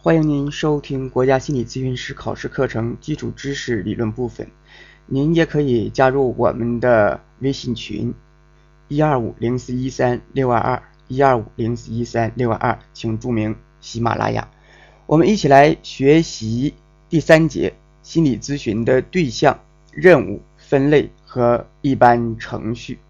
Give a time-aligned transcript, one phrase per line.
[0.00, 4.46] 欢迎您收听国家心理咨询师考试课程基础知识理论部分。
[5.06, 8.14] 您也可以加入我们的微信群：
[8.86, 14.48] 一二五零四一三六二二一二五零四一三六二二，请注明喜马拉雅。
[15.06, 16.74] 我们一起来学习
[17.08, 17.74] 第三节
[18.04, 19.58] 心理咨询的对象、
[19.90, 23.00] 任务、分类和一般程序。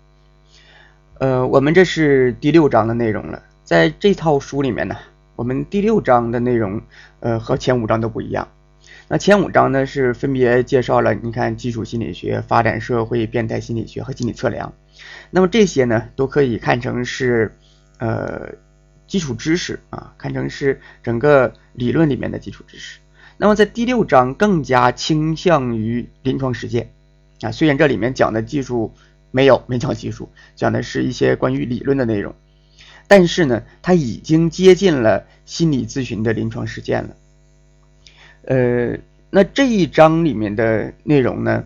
[1.18, 3.42] 呃，我们这是第六章的内容了。
[3.62, 4.96] 在这套书里面呢，
[5.38, 6.82] 我们第六章的内容，
[7.20, 8.48] 呃，和前五章都不一样。
[9.06, 14.74] 那前五章呢是分别介绍了，你看基础心理学、发展社会、变态心理学和心理测量。
[15.30, 17.54] 那么这些呢，都可以看成是，
[17.98, 18.48] 呃，
[19.06, 22.98] 基础知识啊，看成是整个理论里面的基础知识。
[23.36, 26.90] 那么在第六章更加倾向于临床实践
[27.42, 28.92] 啊，虽然这里面讲的技术。
[29.30, 32.34] 没有，没讲技术，讲的是一些关于理论的内容。
[33.08, 37.16] 但是呢，它已经接近了心理咨询的临床实践了。
[38.44, 38.98] 呃，
[39.30, 41.64] 那这一章里面的内容呢，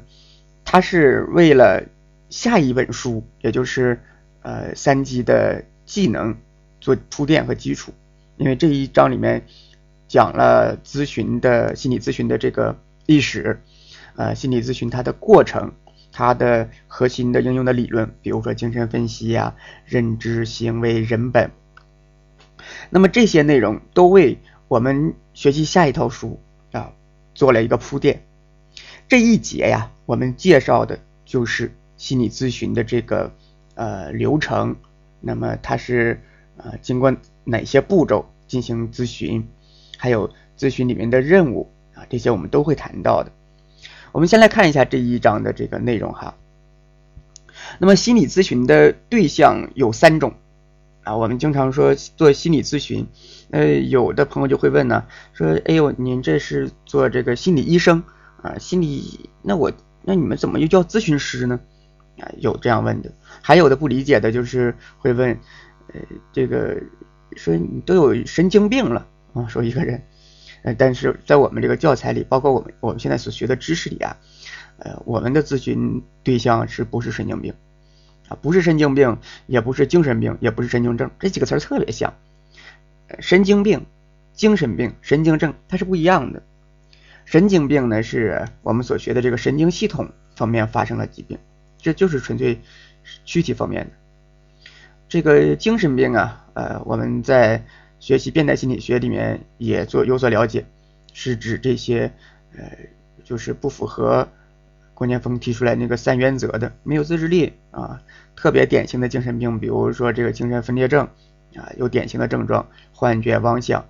[0.64, 1.84] 它是为了
[2.30, 4.00] 下一本书，也就是
[4.42, 6.36] 呃三级的技能
[6.80, 7.92] 做铺垫和基础。
[8.36, 9.44] 因为这一章里面
[10.08, 13.60] 讲了咨询的心理咨询的这个历史，
[14.16, 15.72] 呃，心理咨询它的过程。
[16.12, 21.50] 它的核心的应用的理论，比如说精神分析呀、认知行为人本，
[22.90, 26.38] 那么这些内容都为我们学习下一套书
[26.70, 26.92] 啊
[27.34, 28.22] 做了一个铺垫。
[29.08, 33.32] 这一节呀，我们介绍的就是心理咨询的这个
[33.74, 34.76] 呃流程，
[35.20, 36.20] 那么它是
[36.58, 39.48] 呃经过哪些步骤进行咨询，
[39.96, 43.32] 还有咨询里面的任务啊，这些我们都会谈到的。
[44.12, 46.34] 我们先来看一下这一章的这个内容哈。
[47.78, 50.34] 那么心理咨询的对象有三种
[51.02, 53.06] 啊，我们经常说做心理咨询，
[53.50, 58.02] 呃，有的朋友就会问呢，说，哎呦，您这是做这个心理医生
[58.42, 58.58] 啊？
[58.58, 61.58] 心理那我那你们怎么又叫咨询师呢？
[62.20, 65.38] 啊，有这样问的，还有的不理解的就是会问，
[65.94, 66.00] 呃，
[66.32, 66.76] 这个
[67.36, 69.46] 说你都有神经病了啊？
[69.48, 70.02] 说一个人。
[70.78, 74.16] 但是在我们这个教材里，包括我们我们现在所学的知识里啊，
[74.78, 77.52] 呃，我们的咨询对象是不是神经病
[78.28, 78.38] 啊？
[78.40, 79.18] 不是神经病，
[79.48, 82.14] 也不是精神病，也不是神经症，这几个词儿特别像。
[83.08, 83.86] 呃神经病、
[84.34, 86.44] 精神病、神经症它是不一样的。
[87.24, 91.38] 神经病呢，是我们所学的这个神经系统方面发生了疾病，
[91.78, 92.60] 这就是纯粹
[93.24, 93.90] 躯体方面的。
[95.08, 97.64] 这个精神病啊，呃，我们在。
[98.02, 100.66] 学习变态心理学里面也做有所了解，
[101.12, 102.10] 是指这些
[102.56, 102.76] 呃，
[103.22, 104.26] 就是不符合
[104.92, 108.02] 关键峰提出来那个三原则的，没有自制力啊，
[108.34, 111.08] 特别典型的精神病，比如说这个精神分裂症
[111.54, 113.84] 啊，有典型的症状，幻觉、妄想，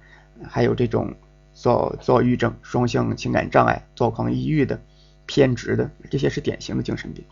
[0.46, 1.14] 还有这种
[1.54, 4.78] 躁躁郁症、双向情感障碍、躁狂抑郁的、
[5.24, 7.24] 偏执的，这些是典型的精神病，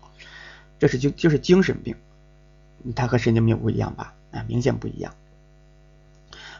[0.79, 1.95] 这是就就是精神病，
[2.97, 4.15] 它和神经病不一样吧？
[4.31, 5.13] 啊，明显不一样。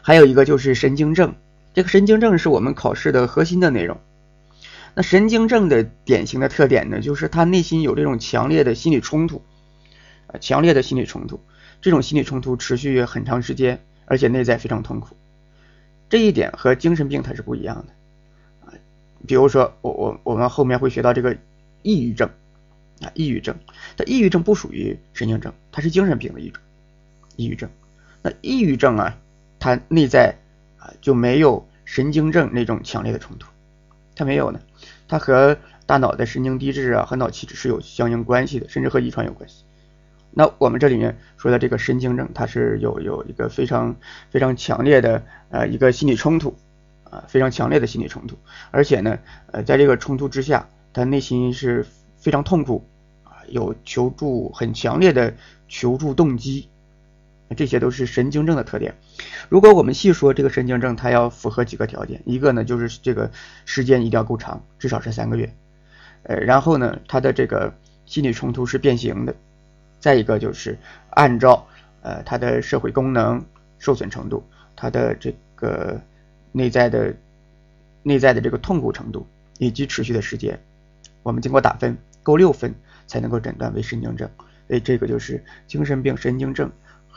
[0.01, 1.35] 还有一个就是神经症，
[1.73, 3.99] 这个神经症是我们考试的核心的内容。
[4.95, 9.41] 那神经症的典型的特点呢，就是他内心有这种强烈的心理冲突，
[10.27, 11.39] 啊，强烈的心理冲突，
[11.81, 15.15] 这种心理冲突持续很长时间，而且内在非常痛苦。
[16.09, 18.73] 这一点和精神病它是不一样的，啊，
[19.27, 21.37] 比如说我我我们后面会学到这个
[21.83, 22.29] 抑郁症，
[23.01, 23.55] 啊，抑郁症，
[23.95, 26.61] 它抑郁症不属于神经症，它是精神病的一种
[27.37, 27.69] 抑郁症。
[28.23, 29.15] 那抑郁症啊。
[29.61, 30.35] 它内在
[30.77, 33.47] 啊就没有神经症那种强烈的冲突，
[34.15, 34.59] 它没有呢，
[35.07, 35.55] 它和
[35.85, 39.63] 大脑的神经递质啊和脑气质是有相应关系的，甚至和遗传有关系。
[40.31, 43.95] 那我们这里面说的这个神经症，它是有有一个非常
[44.31, 46.57] 非常强烈的呃一个心理冲突
[47.03, 48.35] 啊，非常强烈的心理冲突，
[48.71, 49.19] 而且呢
[49.51, 51.85] 呃在这个冲突之下，他内心是
[52.17, 52.83] 非常痛苦
[53.23, 55.35] 啊，有求助很强烈的
[55.67, 56.67] 求助动机。
[57.55, 58.95] 这些都是神经症的特点。
[59.49, 63.29] 如果我们细说这个神经症，它要符合几个条件，一个呢就是这个
[63.65, 65.53] 时间一定要够长，至少是三个月。
[66.23, 67.73] 呃，然后呢，它的这个
[68.05, 69.35] 心理冲突是变形的。
[69.99, 70.77] 再一个就是
[71.09, 71.67] 按照
[72.01, 73.43] 呃它的社会功能
[73.79, 74.43] 受损程度，
[74.75, 75.99] 它的这个
[76.51, 77.13] 内在的
[78.03, 79.27] 内在的这个痛苦程度
[79.57, 80.59] 以及持续的时间，
[81.23, 82.73] 我们经过打分够六分
[83.07, 84.29] 才能够诊断为神经症。
[84.67, 86.71] 所以这个就是精神病、神经症。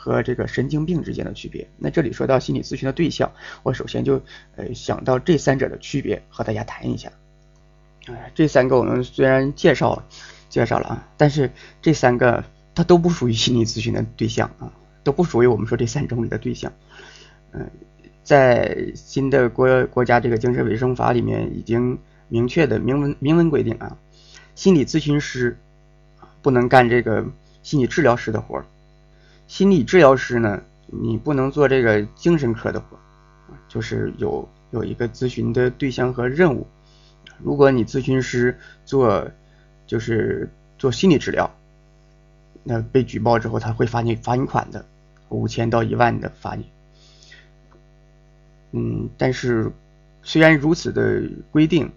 [0.05, 1.67] 和这个神经病之间的区别。
[1.79, 3.31] 那这里说到心理咨询的对象，
[3.63, 4.21] 我首先就
[4.55, 7.11] 呃想到这三者的区别，和大家谈一下。
[8.05, 10.03] 哎，这三个我们虽然介绍，
[10.47, 11.49] 介绍了啊，但是
[11.81, 12.43] 这三个
[12.75, 14.71] 它都不属于心理咨询的对象啊，
[15.03, 16.71] 都不属于我们说这三种里的对象。
[17.51, 17.67] 嗯，
[18.23, 21.97] 在新的国国家这个精神卫生法里面已经
[22.29, 23.97] 明确的明文明文规定啊，
[24.53, 25.57] 心理咨询师
[26.43, 27.25] 不能干这个
[27.63, 28.65] 心理治疗师的活儿，
[29.47, 32.97] 心理治疗师呢，你不能做这个精神科的活，
[33.67, 36.67] 就是有有一个咨询的对象和任务。
[37.43, 39.29] 如果你咨询师做
[39.85, 41.49] 就是做心理治疗，
[42.63, 44.85] 那被举报之后他会罚你罚你款的，
[45.29, 46.65] 五千到一万的罚你。
[48.71, 49.71] 嗯，但是
[50.23, 51.21] 虽然如此的
[51.51, 51.91] 规定，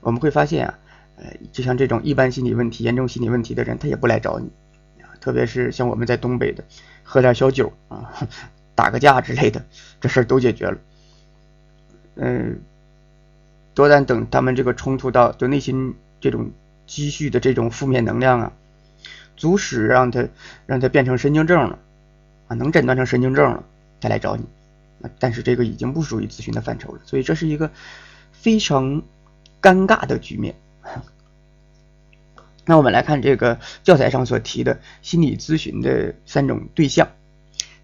[0.00, 0.78] 我们会发现啊，
[1.16, 4.50] 呃，就像这种一般心理问题、严重心理问题的人，他也不来找你。
[5.20, 6.64] 特别是像我们在东北的，
[7.04, 8.12] 喝点小酒啊，
[8.74, 9.64] 打个架之类的，
[10.00, 10.78] 这事儿都解决了。
[12.16, 12.60] 嗯。
[13.72, 16.50] 多但等他们这个冲突到，就内心这种
[16.86, 18.52] 积蓄的这种负面能量啊，
[19.36, 20.26] 足使让他
[20.66, 21.78] 让他变成神经症了
[22.48, 23.64] 啊，能诊断成神经症了，
[24.00, 24.44] 再来找你。
[25.18, 27.70] 但是这个已经不属于咨询的范畴了，所以这是一个
[28.32, 29.02] 非常
[29.62, 30.54] 尴尬的局面。
[32.66, 37.08] 那我们来看这个教材上所提的心理咨询的三种对象，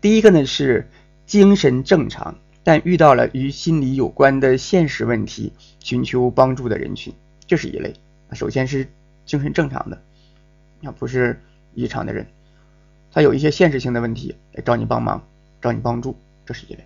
[0.00, 0.88] 第一个呢是
[1.26, 2.36] 精神正常。
[2.62, 7.14] 但遇到了与心理有关的现实问题，寻求帮助的人群，
[7.46, 7.94] 这是一类。
[8.32, 8.88] 首先是
[9.24, 10.02] 精神正常的，
[10.80, 11.40] 那不是
[11.74, 12.26] 异常的人，
[13.12, 15.24] 他有一些现实性的问题来找你帮忙，
[15.62, 16.84] 找你帮助，这是一类。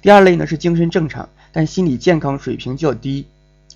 [0.00, 3.26] 第二类呢是精神正常，但心理健康水平较低，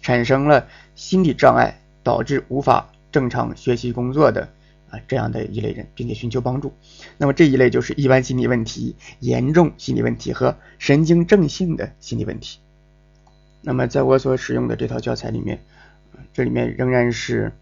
[0.00, 4.48] 产生了心理障碍，导致无法正常学习工作的。
[4.90, 6.74] 啊，这样的一类人，并且寻求帮助。
[7.16, 12.58] 那么这一类就是一般心理问题、严重心理问题和神经症性的心理问题。
[13.62, 15.60] 那么在我所使用的这套教材里面，
[16.32, 17.52] 这里面仍然是，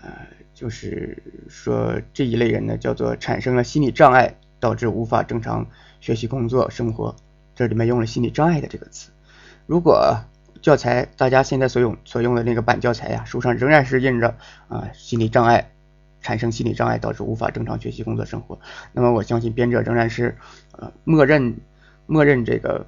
[0.00, 0.10] 呃，
[0.54, 5.66] 就是说这一类人呢，叫做产生了心理障碍，导致无法正常
[6.00, 7.14] 学习、工作、生活。
[7.54, 9.10] 这里面用了心理障碍的这个词。
[9.66, 10.24] 如果
[10.66, 14.34] 教材大家现在所用所用的那个版教材呀，书上仍然是印着
[14.66, 15.70] 啊心理障碍。
[16.22, 18.58] 产生心理障碍，导致无法正常学习、工作、生活。
[18.92, 20.36] 那么我相信编者仍然是
[20.72, 21.58] 呃默认
[22.06, 22.84] 默认这个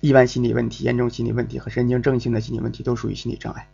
[0.00, 3.68] 一般心理问题、严重心理问题和神经症性的心理问题都属于心理障碍。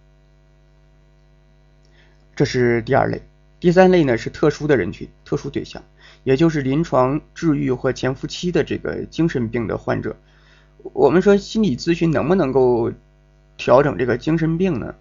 [2.35, 3.23] 这是第二类。
[3.61, 5.81] 第三类呢是特殊的人群、特殊对象，
[6.25, 10.17] 也就是临床治愈或潜伏期的这个精神病的患者。
[10.93, 12.93] 我们说心理咨询能不能够
[13.57, 14.95] 调整这个精神病呢？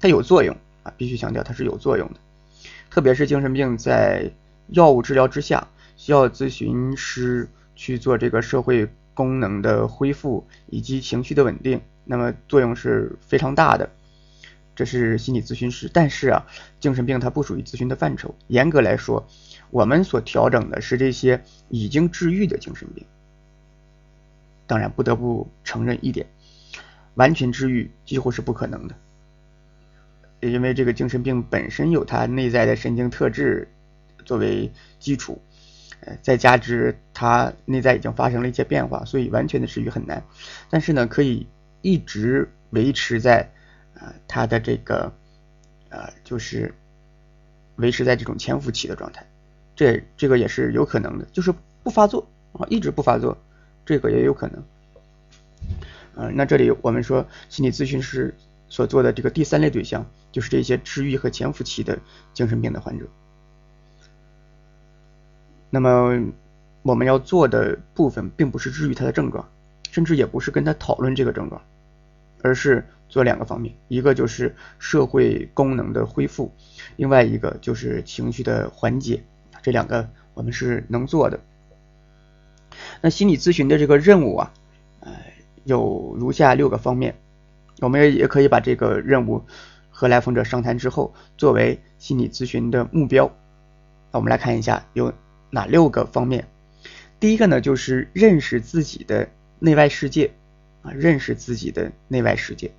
[0.00, 2.14] 它有作用啊，必须强调它是有作用的。
[2.90, 4.30] 特别是精神病在
[4.68, 13.90] 药物治疗之下，需要咨询师去做这个社会功能的恢复以及情绪的稳定，那么作用是非常大的。
[14.74, 16.44] 这是心理咨询师，但是啊，
[16.80, 18.34] 精神病它不属于咨询的范畴。
[18.48, 19.26] 严格来说，
[19.70, 23.04] 我们所调整的是这些已经治愈的精神病。
[24.66, 26.26] 当然，不得不承认一点，
[27.16, 28.94] 完全治愈几乎是不可能的。
[30.40, 33.68] 因为这个精神病本身有它内在的神经特质
[34.24, 34.70] 作为
[35.00, 35.40] 基础，
[36.00, 40.22] 呃，再加之它内在已经发生了一些变化，所以完全的治愈很难。
[40.70, 41.46] 但是呢，可以
[41.80, 43.50] 一直维持在
[43.94, 45.10] 啊它的这个
[45.88, 46.72] 呃就是
[47.76, 49.26] 维持在这种潜伏期的状态，
[49.74, 51.52] 这这个也是有可能的，就是
[51.82, 53.36] 不发作啊，一直不发作，
[53.86, 54.62] 这个也有可能。
[56.16, 58.34] 嗯，那这里我们说心理咨询师
[58.68, 60.04] 所做的这个第三类对象。
[60.32, 61.98] 就是这些治愈和潜伏期的
[62.34, 63.06] 精神病的患者。
[65.70, 66.30] 那么
[66.82, 69.48] 我们要做的部分，并不是治愈他的症状，
[69.90, 71.62] 甚至也不是跟他讨论这个症状，
[72.42, 76.52] 而是做两个方面：一个就是社会功能的恢复，
[76.96, 79.24] 另外一个就是情绪的缓解。
[79.62, 81.40] 这两个我们是能做的。
[83.00, 84.52] 那心理咨询的这个任务啊，
[85.00, 85.12] 呃，
[85.66, 87.14] 有如下六个方面，
[87.80, 89.44] 我们也也可以把这个任务。
[89.98, 93.34] 和来访者商谈之后，作为心理咨询的目标，
[94.12, 95.10] 那我们来看一下有
[95.48, 96.46] 哪六个方面。
[97.18, 99.26] 第一个呢，就是认识自己的
[99.58, 100.30] 内外世界
[100.82, 102.70] 啊，认识自己的内外世界。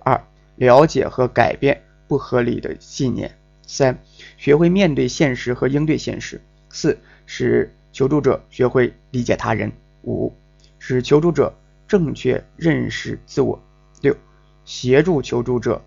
[0.00, 0.20] 二，
[0.56, 3.38] 了解和改变不合理的信念。
[3.64, 3.96] 三，
[4.36, 6.40] 学会面对现实和应对现实。
[6.68, 9.70] 四，使求助者学会理解他人。
[10.02, 10.34] 五，
[10.80, 11.54] 使求助者
[11.86, 13.62] 正确认识自我。
[14.00, 14.16] 六，
[14.64, 15.82] 协助求助者。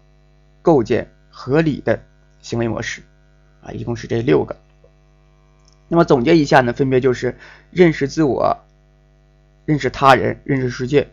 [0.61, 2.03] 构建合理的
[2.41, 3.01] 行为模式
[3.63, 4.57] 啊，一共是这六个。
[5.87, 7.37] 那么总结一下呢，分别就是
[7.71, 8.57] 认识自我、
[9.65, 11.09] 认识他人、认识世界、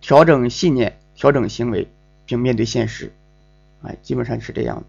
[0.00, 1.88] 调整信念、调整行为，
[2.26, 3.12] 并面对现实
[3.82, 4.82] 啊，基本上是这样。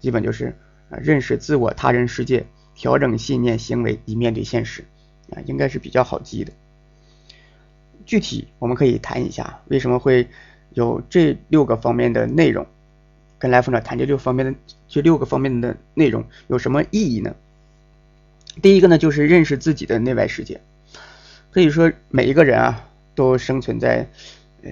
[0.00, 0.56] 基本就是
[0.90, 4.82] 啊，认识自我、他人、世界，调整信念、行为，以面对现实
[5.30, 6.52] 啊，应该是比较好记的。
[8.06, 10.26] 具体我们可以谈一下为什么会
[10.72, 12.66] 有这六个方面的内容，
[13.38, 14.54] 跟来访者谈这六方面的
[14.88, 17.34] 这六个方面的内容有什么意义呢？
[18.62, 20.60] 第一个呢，就是认识自己的内外世界。
[21.50, 24.06] 可以说，每一个人啊，都生存在
[24.62, 24.70] 呃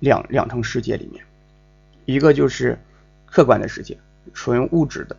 [0.00, 1.24] 两两层世界里面，
[2.06, 2.78] 一个就是
[3.26, 3.98] 客观的世界，
[4.32, 5.16] 纯物质的，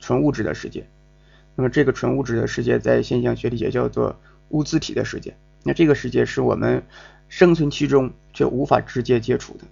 [0.00, 0.84] 纯物质的世界。
[1.56, 4.18] 那么，这个纯物质的世界，在现象学里也叫做
[4.50, 5.34] 物自体的世界。
[5.64, 6.84] 那这个世界是我们
[7.28, 9.64] 生存其中却无法直接接触的，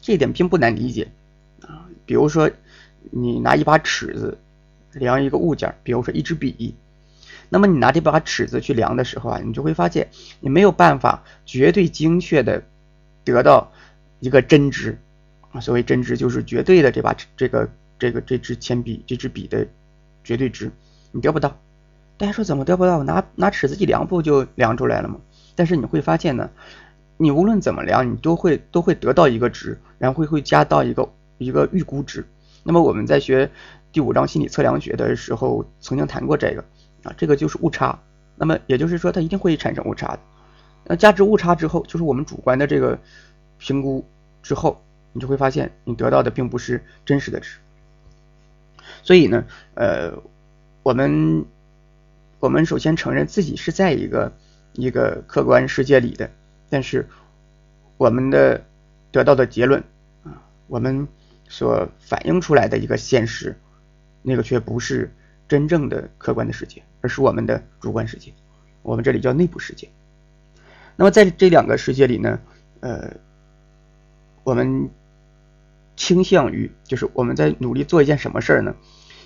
[0.00, 1.08] 这点并不难理解
[1.60, 1.84] 啊。
[2.06, 2.50] 比如说，
[3.10, 4.38] 你拿一把尺子
[4.92, 6.74] 量一个物件，比如说一支笔。
[7.50, 10.08] 那么你拿这把尺子去量的时候啊，你就会发现
[10.40, 12.62] 你没有办法绝对精确的
[13.24, 13.72] 得到
[14.20, 14.98] 一个真值
[15.50, 15.60] 啊。
[15.60, 19.66] 所谓真值就是绝对的这把这个这个这支铅笔这支笔的
[20.22, 20.70] 绝对值，
[21.10, 21.58] 你得不到。
[22.18, 23.02] 大家说怎么得不到？
[23.04, 25.16] 拿拿尺子一量不就量出来了吗？
[25.54, 26.50] 但是你会发现呢，
[27.16, 31.08] 你无论怎么量，你都会都会得到一个值，然后会会加到一个
[31.38, 32.26] 一个预估值。
[32.64, 33.50] 那么我们在学
[33.92, 36.64] 第五章心理测量学的时候曾经谈过这个。
[37.04, 37.96] 啊，这个就是误差，
[38.34, 40.18] 那么也就是说它一定会产生误差的。
[40.84, 42.98] 那加之误差之后，就是我们主观的这个
[43.58, 44.04] 评估
[44.42, 44.82] 之后，
[45.12, 47.58] 你就会发现你得到的并不是真实的值。
[49.04, 49.44] 所以呢，
[49.74, 50.12] 呃，
[50.82, 51.44] 我们
[52.40, 54.32] 我们首先承认自己是在一个
[54.72, 56.30] 一个客观世界里的，
[56.68, 57.06] 但是
[57.96, 58.64] 我们的
[59.10, 59.82] 得到的结论
[60.24, 61.08] 啊，我们
[61.48, 63.56] 所反映出来的一个现实，
[64.22, 65.10] 那个却不是。
[65.48, 68.34] 真正的客观的世界，而是我们的主观世界，
[68.82, 69.88] 我们这里叫内部世界。
[70.94, 72.38] 那么在这两个世界里呢，
[72.80, 73.10] 呃，
[74.44, 74.90] 我们
[75.96, 78.76] 倾向于就是我们在努力做一件什么事儿呢？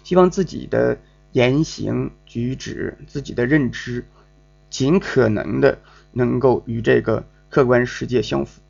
[0.04, 0.96] 希望自己的
[1.32, 4.06] 言行举止、自己的认知，
[4.70, 5.78] 尽可能的
[6.12, 8.60] 能够与这个客观世界相符。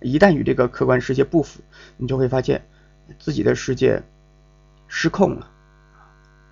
[0.00, 1.60] 一旦与这个客观世界不符，
[1.96, 2.64] 你就会发现
[3.18, 4.02] 自己的世界
[4.88, 5.48] 失控了。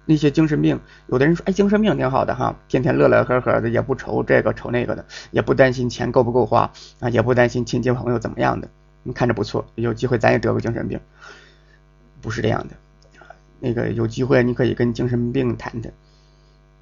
[0.06, 8.68] 那些精神病，有的人说，哎，精神病挺好的哈，天天乐乐呵呵的，也不愁这个愁那个的，也不担心钱够不够花啊，也不担心亲戚朋友怎么样的，
[9.04, 10.98] 你看着不错，有机会咱也得个精神病，
[12.20, 12.74] 不是这样的，
[13.60, 15.92] 那个有机会你可以跟精神病谈谈，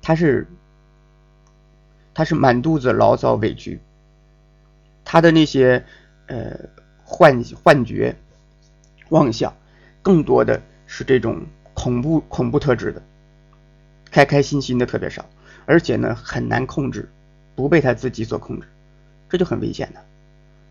[0.01, 0.47] 他是
[2.15, 3.79] 他是满肚子牢骚委屈，
[5.05, 5.85] 他的那些
[6.27, 6.59] 呃
[7.05, 8.17] 幻幻觉、
[9.11, 9.53] 妄想，
[10.01, 11.45] 更多的是这种。
[11.75, 13.01] 恐怖恐怖特质的，
[14.11, 15.25] 开开心心的特别少，
[15.65, 17.09] 而且呢很难控制，
[17.55, 18.67] 不被他自己所控制，
[19.29, 20.05] 这就很危险的。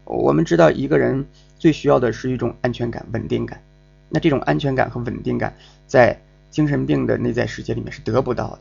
[0.04, 1.26] 我们知道一个人
[1.58, 3.64] 最需要的是一种安全感、稳定感，
[4.10, 8.60] 那这种安全感和稳定感在精神病的内在世界里面是得不到的。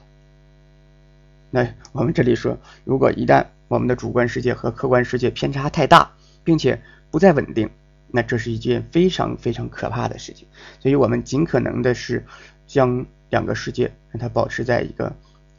[1.50, 6.10] 那我们这里说，如果一旦我们的主观世界和客观世界偏差太大，
[6.44, 7.70] 并且不再稳定。
[8.08, 10.46] 那这是一件非常非常可怕的事情，
[10.80, 12.24] 所以我们尽可能的是
[12.66, 15.12] 将两个世界让它保持在一个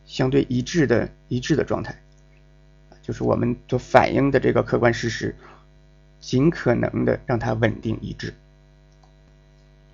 [0.05, 1.93] 相对一致的一致的状态，
[3.01, 5.35] 就是我们所反映的这个客观事实，
[6.21, 8.33] 尽可能的让它稳定一致。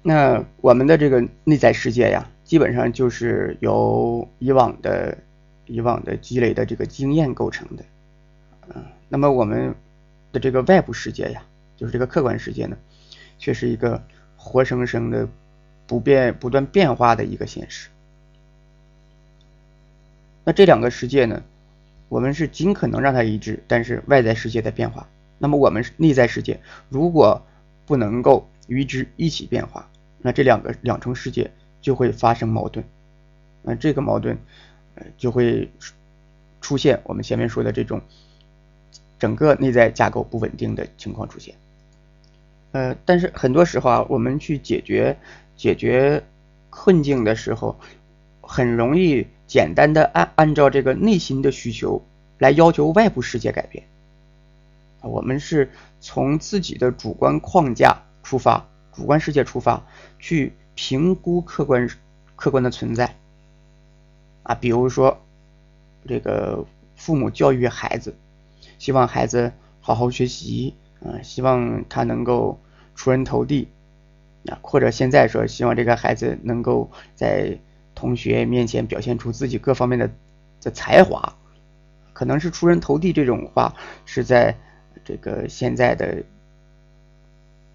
[0.03, 5.17] 那我们的这个内在世界呀，基本上就是由以往的
[5.65, 7.83] 以往的积累的这个经验构成的，
[8.75, 9.73] 嗯，那么我们
[10.31, 11.43] 的这个外部世界呀。
[11.75, 12.77] 就是这个客观世界呢，
[13.39, 14.01] 却是一个
[14.37, 15.27] 活生生的、
[15.87, 17.89] 不变、不断变化的一个现实。
[20.45, 21.41] 那这两个世界呢，
[22.09, 25.09] 我们是尽可能让它一致，但是外在世界在变化。
[25.39, 27.43] 那么我们内在世界如果
[27.85, 29.89] 不能够与之一起变化，
[30.23, 31.51] 那这两个两重世界
[31.81, 32.83] 就会发生矛盾。
[33.61, 34.37] 那这个矛盾，
[34.95, 35.69] 呃，就会
[36.59, 38.01] 出现我们前面说的这种
[39.19, 41.53] 整个内在架构不稳定的情况出现。
[42.71, 45.15] 呃，但是很多时候啊，我们去解决
[45.55, 46.23] 解决
[46.69, 47.79] 困境的时候，
[48.41, 52.01] 很容易简单的按按照这个内心的需求
[52.39, 53.83] 来要求外部世界改变。
[55.01, 59.85] 我们是从自己的主观框架出发，主观世界出发，
[60.19, 61.89] 去评估客观
[62.35, 63.15] 客观的存在。
[64.43, 65.19] 啊，比如说
[66.07, 68.15] 这个父母教育孩子，
[68.77, 70.75] 希望孩子好好学习。
[71.05, 72.57] 嗯，希望他能够
[72.95, 73.67] 出人头地，
[74.47, 77.59] 啊，或者现在说希望这个孩子能够在
[77.93, 80.09] 同学面前表现出自己各方面的
[80.61, 81.35] 的才华，
[82.13, 84.55] 可能是出人头地这种话是在
[85.03, 86.23] 这个现在的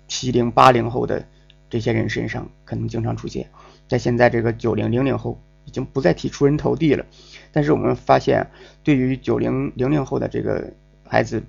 [0.08, 1.24] 七零八零后的
[1.70, 3.48] 这些人身上可能经常出现，
[3.86, 7.06] 在现在这个九零零零后已经不再提出人头地了，
[7.52, 8.44] 但是我们发现
[8.82, 10.72] 对于九零零零后的这个。
[11.10, 11.42] 孩子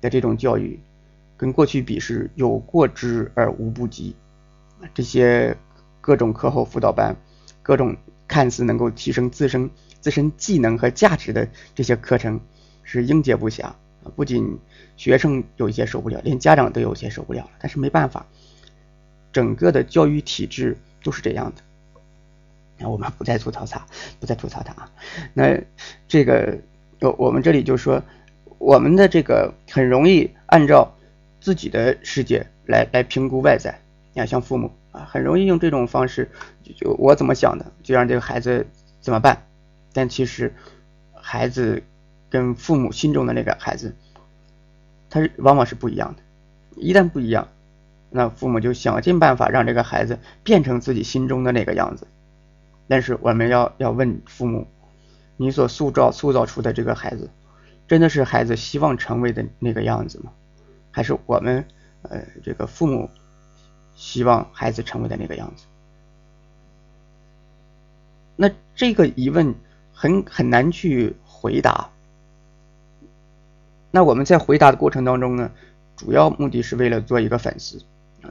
[0.00, 0.80] 的这种教育，
[1.36, 4.16] 跟过去比是有过之而无不及。
[4.94, 5.54] 这些
[6.00, 7.14] 各种课后辅导班，
[7.62, 7.94] 各种
[8.26, 9.68] 看似能够提升自身
[10.00, 12.40] 自身技能和价值的这些课程，
[12.82, 13.70] 是应接不暇！
[14.10, 14.58] 不仅
[14.96, 17.50] 学生有一些受不了，连家长都有些受不了了。
[17.58, 18.26] 但是没办法，
[19.32, 21.62] 整个的教育体制都是这样的。
[22.78, 23.86] 那我们不再吐槽他，
[24.18, 24.90] 不再吐槽他啊。
[25.34, 25.60] 那
[26.08, 26.58] 这个，
[27.00, 28.02] 我我们这里就说，
[28.58, 30.92] 我们的这个很容易按照
[31.40, 33.78] 自己的世界来来评估外在。
[34.12, 36.30] 你看，像父母啊，很容易用这种方式，
[36.62, 38.66] 就就我怎么想的，就让这个孩子
[39.00, 39.46] 怎么办。
[39.92, 40.52] 但其实，
[41.14, 41.82] 孩子
[42.32, 43.94] 跟父母心中的那个孩子，
[45.10, 46.22] 他是往往是不一样的。
[46.74, 47.46] 一旦不一样，
[48.10, 52.08] 那父母就想尽办法让这个孩子变成自己心中的那个样子。
[52.88, 54.66] 但是我们要要问父母，
[55.36, 57.30] 你所塑造塑造出的这个孩子，
[57.86, 60.32] 真的是孩子希望成为的那个样子吗？
[60.90, 61.64] 还是我们
[62.02, 63.10] 呃这个父母？
[63.94, 65.66] 希望孩子成为的那个样子，
[68.36, 69.54] 那这个疑问
[69.92, 71.90] 很很难去回答。
[73.92, 75.50] 那我们在回答的过程当中呢，
[75.96, 77.78] 主要目的是为了做一个反思，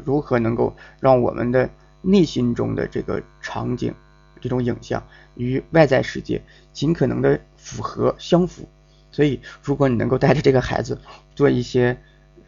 [0.03, 1.70] 如何能够让我们的
[2.01, 3.94] 内心中的这个场景、
[4.41, 5.01] 这种影像
[5.36, 6.41] 与外在世界
[6.74, 8.68] 尽可能的符合相符。
[9.12, 11.00] 所以，如果你能够带着这个孩子
[11.36, 11.98] 做一些。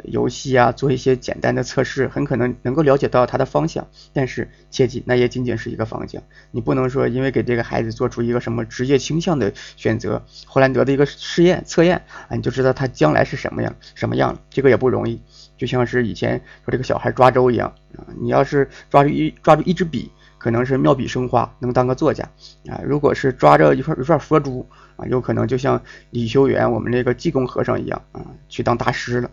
[0.04, 3.88] 游戏啊，做一些简单的测试，很可能能够了解到它的方向。
[4.14, 6.22] 但是切记，那也仅仅是一个方向。
[6.52, 14.38] 你不能说因为给这个孩子做出一个什么职业倾向的选择，霍兰德的一个试验测验啊，你就知道他将来是什么样什么样。
[14.50, 15.22] 这个也不容易。
[15.58, 22.24] 就像是以前说这个小孩抓周一样啊，你要是抓住一抓住一支笔，可能是妙笔生花，能当个作家
[22.68, 22.82] 啊。
[22.84, 29.30] 如果是抓着一块一块佛珠啊，有可能就像李修缘我们那个济公和尚一样啊，去当大师了。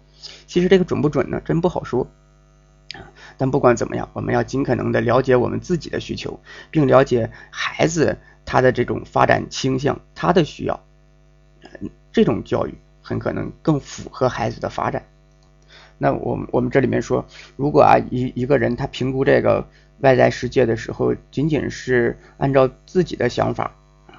[0.47, 1.41] 其实这个准不准呢？
[1.45, 2.07] 真不好说
[2.95, 3.01] 啊。
[3.37, 6.39] 但不管怎么样，我们要尽可能的了解我们自己的需求，
[6.71, 10.81] 并了解孩子他的这种发展倾向，他的需要。
[12.13, 15.07] 这种教育很可能更符合孩子的发展。
[15.97, 17.25] 那我们我们这里面说，
[17.57, 19.69] 如果啊一一个人他评估这个
[20.01, 23.71] 外在世界的时候，仅仅是按照自己的想法，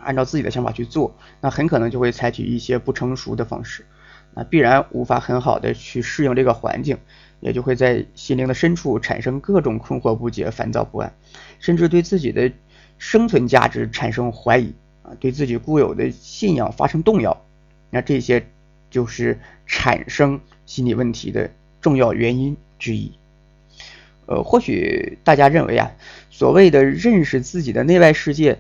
[0.03, 3.85] 按照自己的想法去做，那很可能就会采取一些不成熟的方式。
[4.33, 6.97] 那必然无法很好的去适应这个环境，
[7.39, 11.13] 也就会在心灵的深处产生各种困惑不解、烦躁不安，
[11.59, 12.51] 甚至对自己的
[12.97, 17.43] 生存价值产生怀疑啊，对自己固有的信仰发生动摇。
[17.89, 18.45] 那这些
[18.89, 23.11] 就是产生心理问题的重要原因之一。
[24.27, 25.91] 呃，或许大家认为啊，
[26.29, 28.59] 所谓的认识自己的内外世界，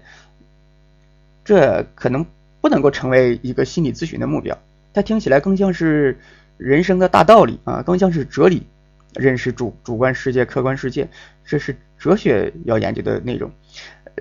[1.45, 2.25] 这可能
[2.59, 4.57] 不能够成为一个心理咨询的目标。
[4.93, 6.19] 它听起来更像是
[6.57, 8.67] 人生的大道理啊，更像是哲理，
[9.15, 11.09] 认识主主观世界、客观世界，
[11.45, 13.51] 这是哲学要研究的内容。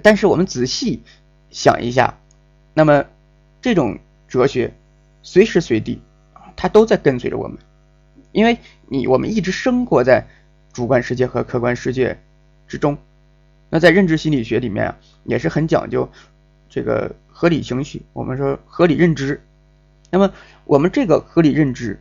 [0.03, 1.03] 但是我们仔细
[1.51, 2.19] 想一下，
[2.73, 3.05] 那么
[3.61, 4.73] 这种哲学
[5.23, 6.01] 随时随地，
[6.57, 7.59] 它都在跟随着我们，
[8.33, 10.27] 因为你我们一直生活在
[10.73, 12.19] 主观世界和客观世界
[12.69, 12.97] 之中。
[13.69, 16.09] 那在认知心理学里面啊，也是很讲究
[16.69, 19.41] 这个合理情绪，我们说合理认知。
[20.11, 20.33] 那么，
[20.65, 21.99] 我们这个合理认知，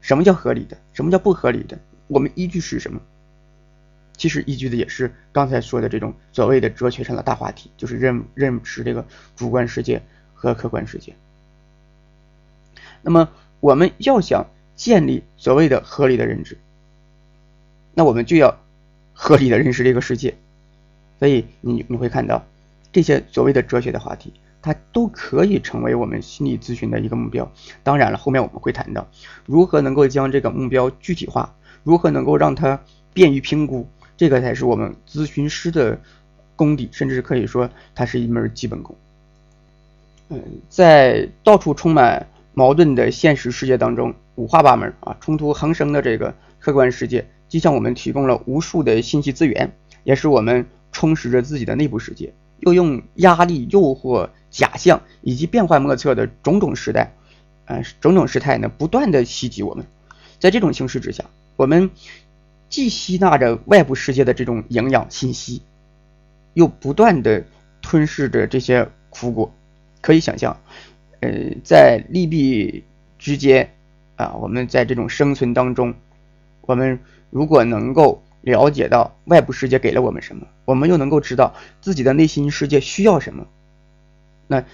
[0.00, 0.76] 什么叫合理的？
[0.92, 1.78] 什么叫不合理的？
[2.06, 3.00] 我们依据是什么？
[4.16, 10.02] 其实依据的也是刚才说的这种所谓的哲学上的大话题，就是认认识这个主观世界
[10.34, 11.14] 和客观世界。
[13.00, 16.58] 那么，我们要想建立所谓的合理的认知，
[17.94, 18.58] 那我们就要
[19.14, 20.34] 合理的认识这个世界。
[21.18, 22.44] 所以，你你会看到
[22.92, 24.34] 这些所谓的哲学的话题。
[24.62, 27.50] 它都可以成为我们心理咨询的一个目标。
[27.82, 29.06] 当然了，后面我们会谈到
[29.46, 32.78] 如何能够将这个目标具体化，如何能够让它
[33.14, 35.98] 便于评估，这个才是我们咨询师的
[36.56, 38.94] 功底，甚至可以说它是一门基本功。
[40.28, 49.72] 嗯，在到处充满矛盾的现实世界当中，五花八门啊，冲突横生的这个客观世界，既向我们提供了无数的信息资源，
[50.04, 54.28] 也是我们充实着自己的内部世界，又用压力、诱惑。
[54.50, 57.12] 假象以及变幻莫测的种种时代，
[57.66, 59.86] 呃，种种时态呢，不断的袭击我们。
[60.38, 61.24] 在这种形势之下，
[61.56, 61.90] 我们
[62.68, 65.62] 既吸纳着外部世界的这种营养信息，
[66.54, 67.44] 又不断的
[67.82, 69.52] 吞噬着这些苦果。
[70.00, 70.58] 可以想象，
[71.20, 71.30] 呃，
[71.62, 72.82] 在利弊
[73.18, 73.70] 之间
[74.16, 75.94] 啊，我们在这种生存当中，
[76.62, 83.46] 我们如果能够了解到外部世界给了我们什么，我们又能够知道自己的内心世界需要什么。
[84.50, 84.64] 那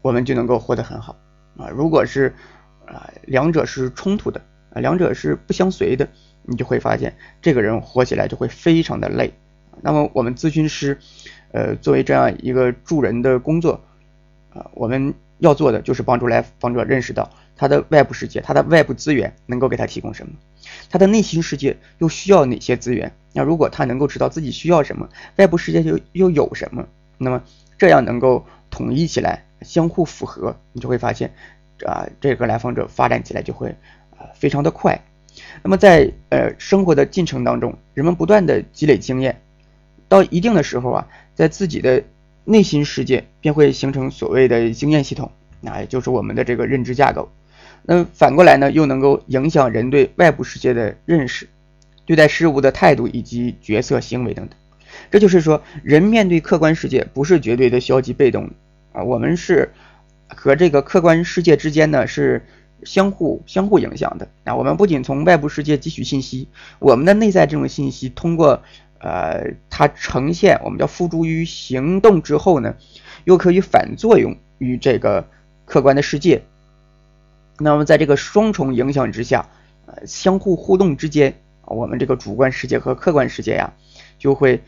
[0.00, 1.14] 我们就能够活得很好
[1.58, 1.68] 啊！
[1.68, 2.34] 如果是
[2.86, 4.40] 啊，两者是冲突的
[4.72, 6.08] 啊，两者是不相随的，
[6.44, 9.34] 你就会发现这个人活起来就会非常的累。
[9.82, 10.98] 那么我们咨询师，
[11.52, 13.82] 呃，作为这样一个助人的工作，
[14.54, 20.32] 啊，我们要做的就是帮助来访者认识到他的外部世界，他的外部资源能够给他提供什么，
[20.88, 23.12] 他的内心世界又需要哪些资源。
[23.34, 26.86] 那如果他能够知道自己需要什么，外部世界又又有什么，
[27.18, 27.42] 那么
[27.76, 31.32] 这样能够统一起来，相互符合，你就会发现，
[31.84, 33.68] 啊，这个来访者发展起来就会
[34.16, 35.00] 啊非常的快。
[35.62, 39.40] 那么在呃生活的进程当中，人们不断的积累经验，
[40.08, 42.02] 到一定的时候啊，在自己的
[42.44, 45.30] 内心世界便会形成所谓的经验系统，
[45.60, 47.30] 那也就是我们的这个认知架构。
[47.82, 51.48] 那反过来呢，又能够影响人对外部世界的认识。
[52.06, 54.58] 对待事物的态度以及决策行为等等，
[55.10, 58.50] 这就是说，人面对客观世界不是绝对的消极被动
[58.92, 59.70] 啊，我们是
[60.28, 62.44] 和这个客观世界之间呢是
[62.84, 64.54] 相互相互影响的啊。
[64.54, 68.62] 我们不仅从外部世界汲取信息，我们的内在这种信息通过
[68.98, 72.74] 呃它呈现，我们叫付诸于行动之后呢，
[73.24, 75.28] 又可以反作用于这个
[75.64, 76.42] 客观的世界。
[77.58, 79.48] 那么在这个双重影响之下，
[79.86, 81.34] 呃，相互互动之间。
[81.66, 83.72] 我们这个主观世界和客观世界呀，
[84.18, 84.60] 就会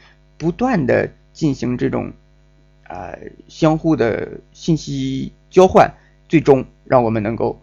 [0.43, 2.13] 不断的进行这种
[2.89, 3.15] 啊
[3.47, 5.89] 相互的信息交换，
[6.29, 7.63] 最终让我们能够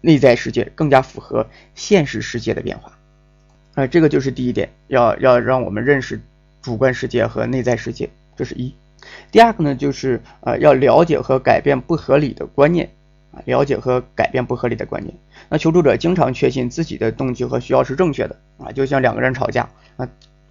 [0.00, 2.98] 内在世界更加符合现实世界的变化。
[3.74, 6.20] 啊，这个就是第一点，要要让我们认识
[6.60, 8.74] 主观世界和内在世界，这是一。
[9.30, 12.90] 第二个呢，就是呃要了解和改变不合理的观念。
[13.30, 15.14] 啊，了解和改变不合理的观念。
[15.50, 20.08] 那求助者经常确信自己的动机和需要是正确的啊，就像两个人吵架啊，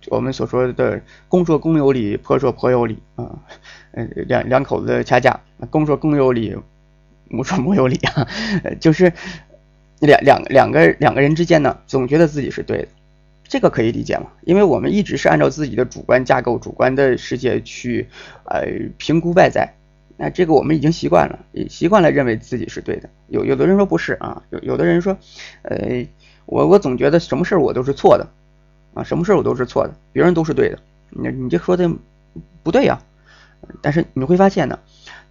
[0.09, 3.39] 我们所说的公说公有理，婆说婆有理啊，
[3.91, 5.39] 嗯，两两口子掐架，
[5.69, 6.55] 公说公有理，
[7.29, 8.27] 母说母有理啊，
[8.79, 9.11] 就是
[9.99, 12.87] 两两两个两个人之间呢，总觉得自己是对的，
[13.47, 14.27] 这个可以理解吗？
[14.43, 18.07] 因为我们一直是按照自己的主观架构、主观的世界去
[18.45, 18.65] 呃
[18.97, 19.73] 评估外在。
[20.19, 21.37] 那这个我们已经习惯了，
[21.69, 23.07] 习惯了认为自己是对的。
[23.27, 25.15] 有有的人说不是啊，有有的人说，
[25.61, 26.07] 呃，
[26.47, 28.27] 我我总觉得什么事儿我都是错的，
[28.97, 30.79] 啊，什么事儿我都是错的，别人都是对的。
[31.09, 31.89] 你你这说的
[32.63, 32.99] 不对呀。
[33.81, 34.79] 但是你会发现呢，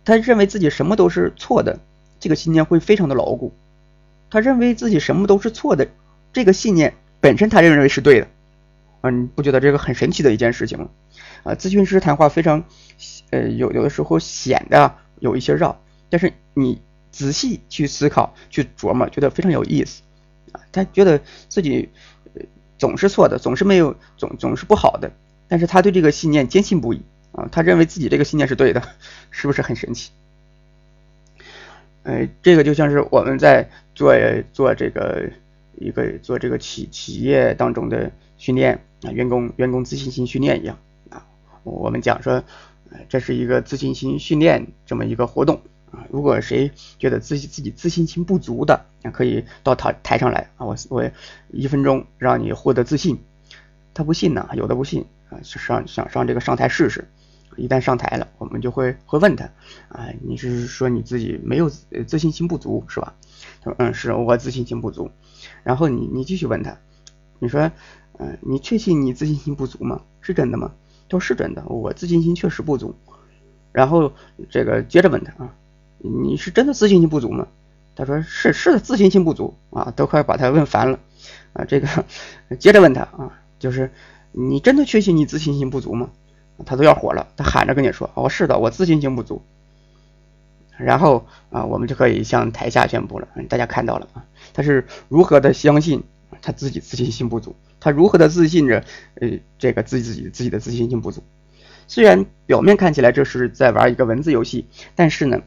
[0.05, 1.79] 他认为自己什么都是错的，
[2.20, 3.52] 这个信念会非常的牢固。
[4.31, 5.88] 他认为自己什么都是错的，
[6.33, 8.29] 这个信念本身他认为是对的。
[9.00, 10.88] 啊，你不觉得这个很神奇的一件事情吗？
[11.44, 12.64] 啊，咨询师谈话非常。
[13.31, 20.02] 呃，有有的时候显得有一些绕，但是你仔细去思考、去琢磨，觉得非常有意思
[20.52, 20.61] 啊。
[20.70, 21.88] 他觉得自己
[22.78, 25.10] 总是错的，总是没有，总总是不好的，
[25.48, 27.48] 但是他对这个信念坚信不疑啊。
[27.50, 28.82] 他认为自己这个信念是对的，
[29.30, 30.10] 是不是很神奇？
[32.02, 34.14] 呃，这个就像是我们在做
[34.52, 35.30] 做这个
[35.78, 40.78] 一个做这个企企业当中的训练啊，员工员工自信心训练一样
[41.10, 41.26] 啊。
[41.64, 42.42] 我们讲说。
[43.08, 45.60] 这是一个自信心训练这么一个活动
[46.11, 50.66] 如果谁觉得自己自己自信心不足的，那可以到台台上来啊！
[50.66, 51.11] 我我
[51.50, 53.18] 一分钟让你获得自信。
[53.94, 57.09] 他不信呢，有的不信啊，上想上这个上台试试。
[57.56, 59.46] 一旦上台了，我们就会会问他
[59.88, 61.70] 啊，你是说你自己没有
[62.06, 63.14] 自信心不足是吧？
[63.62, 65.11] 他说嗯，是我自信心不足。
[65.62, 66.76] 然后你你继续问他，
[67.38, 67.70] 你说
[68.18, 70.02] 嗯，你确信你自信心不足吗？
[70.20, 70.72] 是真的吗？
[71.09, 72.94] 他说是真的，我自信心确实不足。
[73.72, 74.12] 然后
[74.50, 75.54] 这个接着问他啊，
[75.98, 77.48] 你是真的自信心不足吗？
[77.94, 80.98] 他说是是的，自信心不足啊，都快把他问烦了
[81.54, 81.64] 啊。
[81.64, 81.88] 这个
[82.59, 83.90] 接着问他啊，就是
[84.32, 86.11] 你真的确信你自信心不足吗？
[86.64, 89.42] 他都要火了，他喊着跟你说哦，是的，我自信心不足。
[90.76, 96.02] 然后啊，我们就可以向台下宣布了，大家看到了啊，他是如何的相信
[96.42, 97.56] 他自己自信心不足。
[97.80, 98.85] 他如何的自信着？
[99.20, 101.22] 呃，这个自己自己自己的自信心不足。
[101.88, 105.40] 虽然表面看起来这是在玩一个文字游戏，但是呢，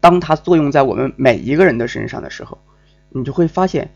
[0.00, 2.58] 当它作用在我们每一个人的身上的时候，
[3.10, 3.90] 你就会发现，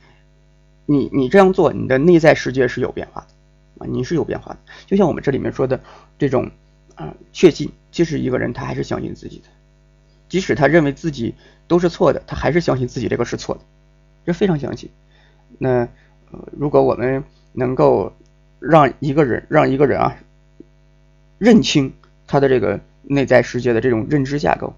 [0.86, 4.58] 你你这样做，你的内在世界是有变化的啊，你是有变化的。
[4.86, 5.80] 就像我们这里面说的
[6.18, 6.50] 这种
[6.94, 9.44] 啊，确信，即使一个人他还是相信自己的，
[10.28, 11.34] 即使他认为自己
[11.68, 13.60] 都是错的，他还是相信自己这个是错的，
[14.26, 14.90] 这非常相信。
[15.58, 15.88] 那。
[16.56, 18.10] 如果我们能够
[18.58, 20.16] 让一个人让一个人啊
[21.36, 21.92] 认清
[22.26, 24.74] 他的这个内在世界的这种认知架构，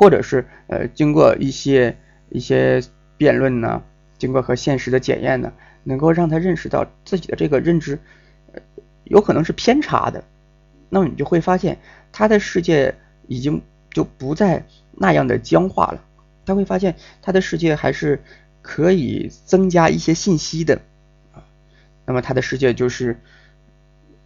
[0.00, 1.94] 或者是呃经过一些
[2.30, 2.82] 一些
[3.18, 3.82] 辩论呢，
[4.16, 5.52] 经过和现实的检验呢，
[5.84, 7.98] 能够让他认识到自己的这个认知
[8.54, 8.62] 呃
[9.04, 10.24] 有可能是偏差的，
[10.88, 11.76] 那么你就会发现
[12.12, 12.94] 他的世界
[13.28, 13.60] 已经
[13.90, 16.02] 就不再那样的僵化了，
[16.46, 18.22] 他会发现他的世界还是
[18.62, 20.80] 可以增加一些信息的
[21.34, 21.44] 啊。
[22.06, 23.20] 那么他的世界就是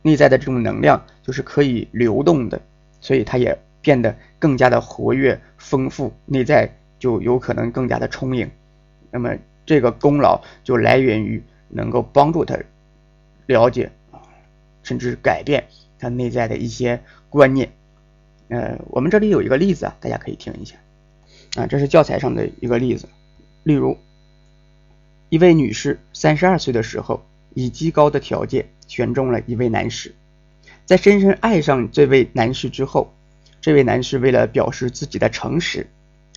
[0.02, 2.60] 内在的这种能量就是可以流动的，
[3.00, 8.50] 所以他也变得更加的活跃、丰富，内在就有可能更加的充盈。
[9.12, 12.58] 那么这个功劳就来源于能够帮助他
[13.46, 14.18] 了解啊，
[14.82, 15.64] 甚至改变
[15.98, 17.70] 他内在的一些观念。
[18.48, 20.76] 呃，我们这里有一个例子啊，大家可以听一下
[21.56, 23.08] 啊，这是教材上的一个例子。
[23.62, 23.96] 例如，
[25.28, 30.14] 一位女士三十二岁的时候，以极高的条件选中了一位男士，
[30.84, 33.13] 在深深爱上这位男士之后，
[33.64, 35.88] 这位男士为了表示自己的诚实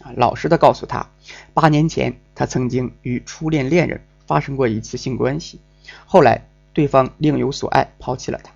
[0.02, 1.10] 啊，老实的告诉他，
[1.54, 5.60] 八年前他曾经与初恋恋人发生过一次性关系，
[6.06, 8.54] 后来对方另有所爱，抛弃了他。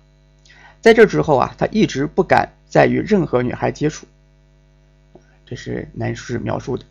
[0.80, 2.54] 在这之后啊，他一直不敢。
[2.66, 4.06] 再与任何女孩接触，
[5.44, 6.86] 这是男士描述的。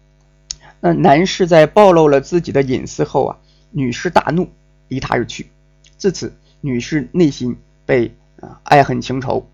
[0.80, 3.38] 那男士在暴露了自己的隐私后啊，
[3.72, 4.48] 女士大怒，
[4.90, 5.50] 离他而去。
[5.98, 9.50] 自此，女士内心被啊爱恨情仇、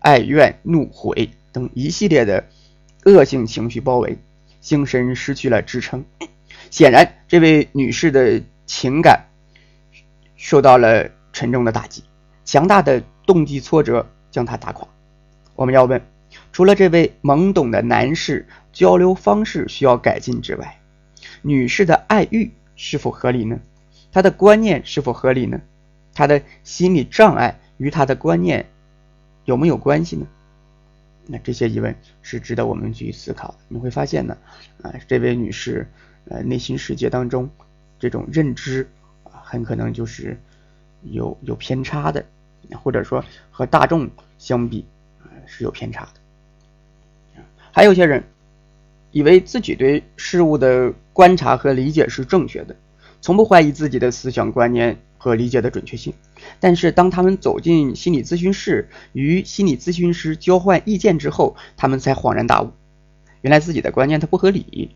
[0.00, 2.46] 爱怨怒悔等一系列的
[3.04, 4.18] 恶性情绪包围，
[4.60, 6.04] 精神失去了支撑。
[6.70, 9.26] 显然，这位女士的情感
[10.36, 12.04] 受到了沉重的打击，
[12.44, 14.86] 强大的动机挫折将她打垮。
[15.54, 16.00] 我们要问，
[16.52, 20.78] 除了这位懵懂的男士交流方式需要改进之外，
[21.42, 23.58] 女士的爱欲是否合理呢？
[24.12, 25.60] 她的观念是否合理呢？
[26.14, 28.66] 她的心理障碍与她的观念
[29.48, 30.26] 有没有关系呢？
[31.26, 33.54] 那这些疑问是值得我们去思考的。
[33.68, 34.36] 你会发现呢，
[34.82, 35.88] 啊，这位女士
[36.28, 37.48] 呃内心世界当中
[37.98, 38.86] 这种认知
[39.24, 40.38] 啊，很可能就是
[41.04, 42.22] 有有偏差的，
[42.82, 44.84] 或者说和大众相比。
[45.50, 47.40] 是有偏差的，
[47.72, 48.22] 还有些人
[49.12, 52.76] 以为自己对事物的观察和理解是正确的，
[53.22, 56.14] 从不怀疑自己的思想观念和理解的准确性。
[56.60, 62.70] 但是，当他们走进心理咨询室，与心理咨询师交换意见之后，他们才恍然大悟，
[63.42, 64.90] 原来自己的观念它不合理，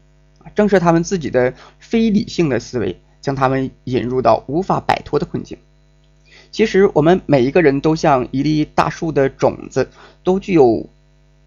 [0.55, 5.59] 正是他们自己的非理性的思维，将他们引入到无法摆脱的困境。
[6.51, 9.89] 其实我们每一个人都像一粒大树的种子，
[10.23, 10.89] 都具有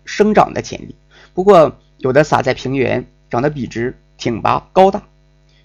[0.04, 0.96] 生长的潜力。
[1.34, 5.02] 不过，有的撒在平原，长得笔直、挺拔、高大；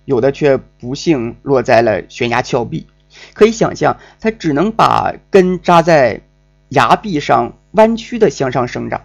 [0.05, 2.87] 有的却不幸落在了悬崖峭壁。
[3.35, 6.21] 可以想象，它只能把根扎在
[6.71, 9.03] 崖壁上，弯曲的向上生长。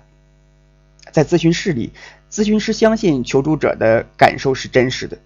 [1.11, 1.91] 在咨询室里，
[2.29, 5.17] 咨询师相信求助者的感受是真实的，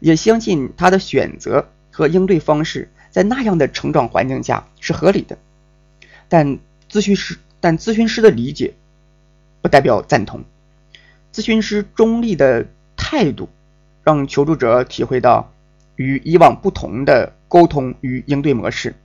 [0.00, 2.90] 也相信他的选择和应对方式。
[3.10, 5.38] 在那样的成长环境下是合理的，
[6.28, 6.58] 但
[6.90, 8.74] 咨询师但咨询师的理解
[9.62, 10.42] 不代表赞同。
[11.32, 12.66] 咨询师中立的
[12.96, 13.48] 态度
[14.02, 15.52] 让求助者体会到
[15.94, 18.96] 与以往不同的沟通与应对模式，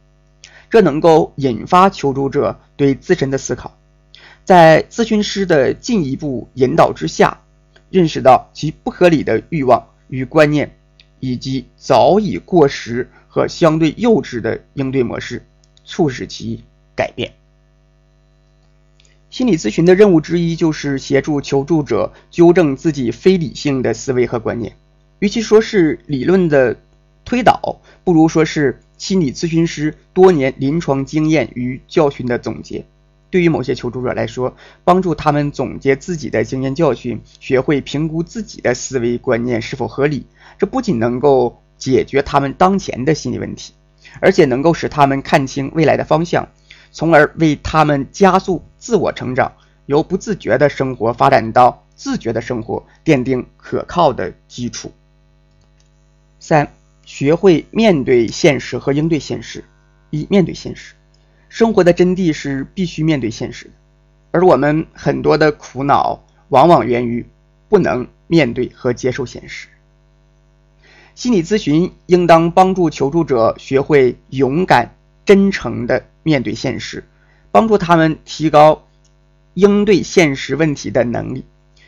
[0.72, 3.78] 这能够引发求助者对自身的思考，
[4.44, 7.42] 在咨询师的进一步引导之下，
[7.92, 10.76] 认识到其不合理的欲望与观念，
[11.20, 13.08] 以及早已过时。
[13.32, 15.46] 和相对幼稚的应对模式，
[15.86, 16.64] 促使其
[16.96, 17.32] 改变。
[19.30, 24.76] 心理咨询的任务之一就是协助求助者纠正自己非理性的思维和观念。
[25.20, 26.76] 与其说是理论的
[27.30, 32.84] 推导，不如说是心理咨询师多年临床经验与教训的总结。
[33.30, 40.26] 对于某些求助者来说，帮助他们总结自己的经验教训，学会评估自己的思维观念是否合理，
[40.58, 41.62] 这不仅能够。
[41.80, 43.72] 解决他们当前的心理问题，
[44.20, 46.50] 而且能够使他们看清未来的方向，
[46.92, 49.54] 从而为他们加速自我成长，
[49.86, 54.92] 由不自觉的生活发展到自觉的生活奠定可靠的基础。
[56.42, 56.70] 三、
[57.10, 59.64] 学会面对现实和应对现实。
[60.12, 60.94] 一、面对现实，
[61.50, 63.72] 生活的真谛是必须面对现实的，
[64.30, 67.26] 而我们很多的苦恼往往源于
[67.68, 69.68] 不能面对和接受现实。
[71.16, 74.94] 心理咨询应当帮助求助者学会勇敢、
[75.26, 77.04] 真诚地面对现实，
[77.50, 78.86] 帮助他们提高
[79.56, 81.44] 应对现实问题的能力。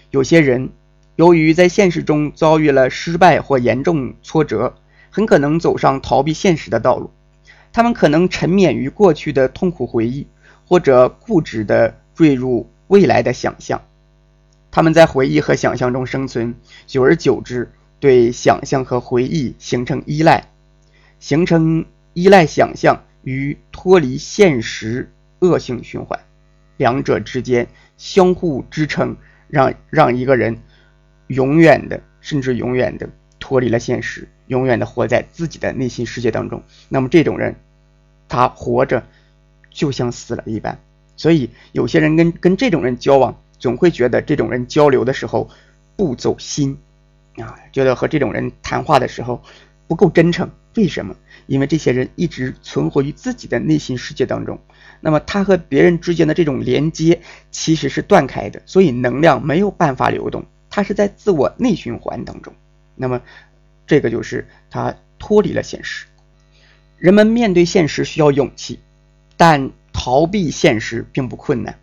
[0.10, 0.71] 有些人
[1.15, 4.75] 由于在现实中遭遇了失败或严重挫折，
[5.12, 7.12] 很可能走上逃避现实的道路。
[7.71, 10.26] 他们可能沉湎于过去的痛苦回忆，
[10.67, 13.80] 或者固执地坠入未来的想象。
[14.71, 16.56] 他们在回忆和想象中生存，
[16.88, 17.71] 久而久之。
[18.00, 20.47] 对想象和回忆形成依赖，
[21.19, 26.19] 形成依赖想象与脱离现实恶性循环，
[26.78, 29.15] 两者之间相互支撑，
[29.47, 30.58] 让让一个人
[31.28, 33.08] 永远的，甚至永远的
[33.52, 36.64] 脱离了现实，永远的活在自己的内心世界当中。
[36.88, 37.58] 那么这种人，
[38.30, 39.04] 他活着
[39.70, 40.80] 就像死了一般。
[41.18, 45.50] 所以有些人跟跟这种人交往，总会觉得这种人交流的时候
[45.98, 46.78] 不走心
[47.36, 49.44] 啊，觉得和这种人谈话的时候
[49.86, 50.50] 不够真诚。
[50.78, 51.14] 为什么？
[51.46, 54.58] 因为这些人一直存活于自己的内心世界当中，
[55.02, 57.20] 那么他和别人之间的这种连接
[57.52, 62.54] 其实是断开的，所以能量没有办法流动，他是在自我内循环当中。
[63.02, 63.22] 那么
[63.88, 66.06] 这个就是他脱离了现实。
[66.98, 68.80] 人们面对现实需要勇气，
[69.36, 71.78] 但逃避现实并不困难。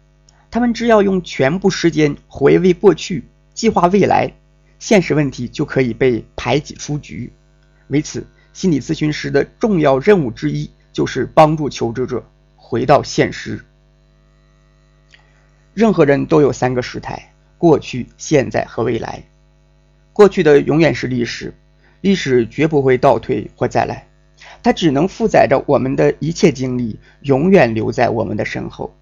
[0.50, 4.32] 他们只要用全部时间回味过去，计划未来，
[4.78, 7.32] 现实问题就可以被排挤出局。
[7.88, 8.26] 为此。
[8.54, 13.64] 心理咨询师的重要任务之一就是帮助求职者回到现实。
[15.74, 19.22] 任何人都有三个时态：过去、现在和未来。
[20.18, 21.54] 过去的永远是历史，
[22.00, 24.08] 历史绝不会倒退或再来，
[24.64, 28.92] 它只能负载着我们的一切经历，永远留在我们的身后。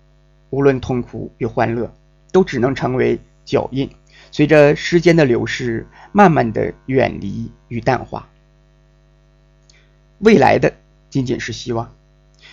[0.50, 1.90] 无论痛苦与欢乐，
[2.32, 3.88] 都只能成为脚印，
[4.30, 8.28] 随着时间的流逝，慢慢的远离与淡化。
[10.18, 10.74] 未来的
[11.08, 11.94] 仅仅是希望，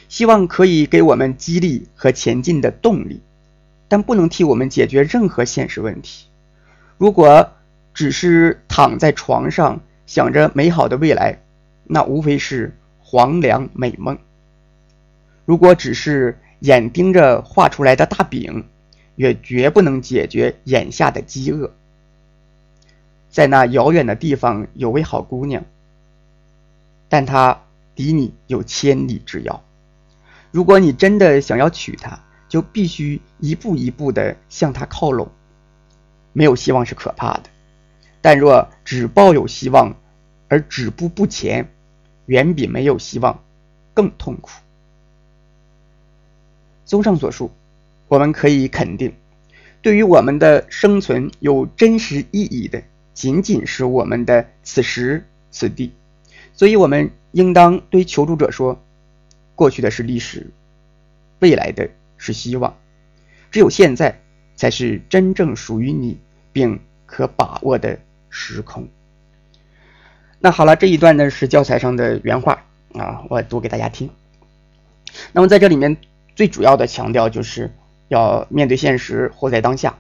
[0.07, 3.19] 希望可以给我们激励和前进的动力，
[3.89, 6.27] 但不能替我们解决任何现实问题。
[6.97, 7.51] 如果
[7.93, 11.39] 只是躺在床上想着美好的未来，
[11.83, 14.17] 那无非是黄粱美梦。
[15.45, 18.65] 如果只是眼盯着画出来的大饼，
[19.15, 21.71] 也绝不能解决眼下的饥饿。
[23.29, 25.63] 在那遥远的地方，有位好姑娘。
[27.09, 27.61] 但他
[27.95, 29.63] 离你有千里之遥。
[30.49, 35.29] 如果你真的想要娶她，就必须一步一步的向她靠拢。
[36.31, 37.43] 没有希望是可怕的，
[38.23, 39.97] 但若只抱有希望
[40.47, 41.67] 而止步不前，
[42.27, 43.43] 远比没有希望
[43.93, 44.49] 更痛苦。
[46.85, 47.51] 综上所述，
[48.07, 49.13] 我们可以肯定，
[49.81, 52.81] 对于我们的生存有真实意义的，
[53.13, 55.91] 仅仅是我们的此时此地。
[56.53, 58.81] 所以，我们应当对求助者说
[59.53, 60.49] ：“过去的是历史，
[61.39, 62.77] 未来的是希望，
[63.51, 64.17] 只有现在
[64.55, 66.17] 才是真正属于你
[66.53, 67.99] 并可把握的
[68.33, 68.89] 时空。”
[70.41, 74.09] 那好了，这一段呢是教材上的原话啊，我读给大家听。
[75.31, 75.95] 那么在这里面
[76.35, 77.71] 最主要的强调就是
[78.07, 79.99] 要面对现实，活在当下。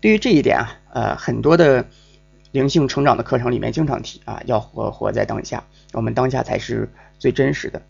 [0.00, 1.84] 对于这一点啊，呃，很多的。
[2.54, 7.82] 灵性成长的课程里面经常提啊，要活活在当下，我们当下才是最真实的。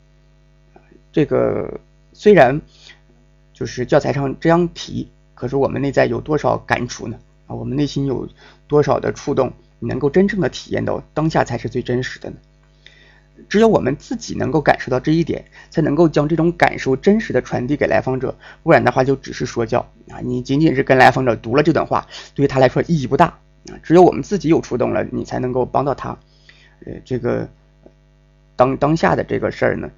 [1.13, 1.81] 这个
[2.15, 2.63] 虽然
[3.53, 7.19] 就是教材上这样提，可是我们内在有多少感触呢？
[7.47, 8.27] 啊，我们内心有
[8.67, 9.53] 多少的触动，
[9.87, 12.37] 能够真正的体验到当下才是最真实的呢？
[13.49, 20.21] 只有我们自己能够感受到这一点，才能够将这种感受真实的传递给来访者，不然的话就只是说教啊！
[20.23, 23.27] 你仅仅是跟来访者读了这段话，对于他来说意义不大。
[23.27, 26.11] 啊，只有我们自己有触动了，你才能够帮到他。
[26.85, 27.49] 呃，这个
[28.57, 29.91] 当当下的这个事儿呢，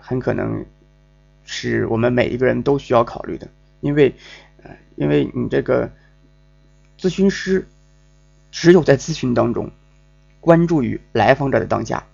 [0.00, 0.64] 很可能
[1.44, 3.48] 是我们每一个人都需要考虑的，
[3.80, 4.14] 因为，
[4.62, 5.90] 呃，因为你这个
[6.98, 7.66] 咨询师
[8.50, 9.70] 只有在咨询当中
[10.40, 12.04] 关注于来访者的当下，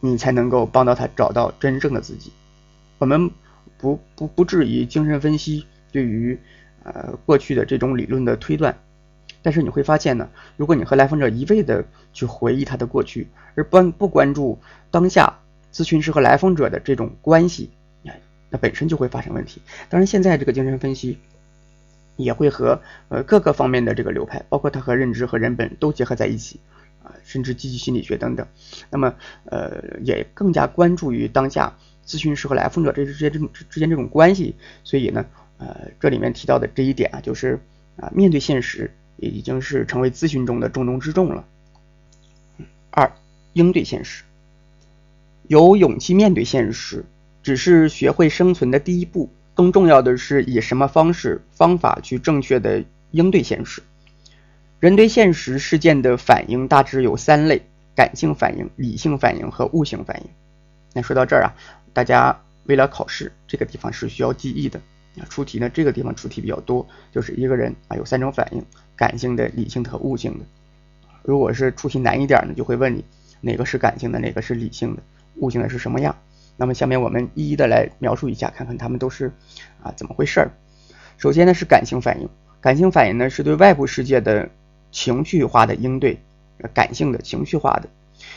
[0.00, 2.32] 你才能够帮到他找到真正的自己。
[2.98, 3.30] 我们
[3.78, 6.38] 不不不质疑精神分析对于
[6.84, 8.78] 呃过去的这种理论的推断。
[9.42, 14.58] 但是你会发现呢，如果你和来访者一味的去回忆他的过去，而不不关注
[14.90, 15.38] 当下
[15.72, 17.70] 咨询师和来访者的这种关系，
[18.50, 19.62] 那本身就会发生问题。
[19.88, 21.18] 当然，现在这个精神分析
[22.22, 26.60] 也会和呃各个方面的这个流派，包括它和认知和人本都结合在一起
[27.02, 28.46] 啊，甚至积极心理学等等。
[28.90, 34.54] 那么呃也更加关注于当下咨询师和来访者这之间这之间这种关系。
[34.84, 35.26] 所以呢，
[35.58, 37.60] 呃这里面提到的这一点啊，就是
[37.96, 38.90] 啊面对现实。
[39.22, 41.44] 也已经是成为咨询中的重中之重了。
[42.90, 43.12] 二，
[43.52, 44.24] 应对现实，
[45.46, 47.04] 有勇气面对现实，
[47.42, 49.28] 只是学会生存的第一步。
[49.54, 53.82] 更重要的是，以什么方式、方法去正确的应对现实。
[54.78, 57.62] 人对现实事件的反应大致有三类：
[57.94, 60.30] 感性反应、理性反应和悟性反应。
[60.94, 61.52] 那说到这儿啊，
[61.92, 64.80] 大家为了考试，这个地方是需要记忆的。
[65.28, 68.64] 出题呢，这个地方出题比较多，就是一个人啊有三种反应：
[68.96, 70.44] 感性的、理性的和悟性的。
[71.22, 73.04] 如果是出题难一点呢，就会问你
[73.42, 75.02] 哪个是感性的，哪个是理性的，
[75.36, 76.16] 悟性的是什么样。
[76.60, 79.32] 那么下面我们一一的来描述一下，看看他们都是
[79.82, 80.50] 啊怎么回事儿。
[81.16, 82.28] 首先呢是感性反应，
[82.60, 84.50] 感性反应呢是对外部世界的
[84.92, 86.18] 情绪化的应对，
[86.74, 87.88] 感性的、情绪化的。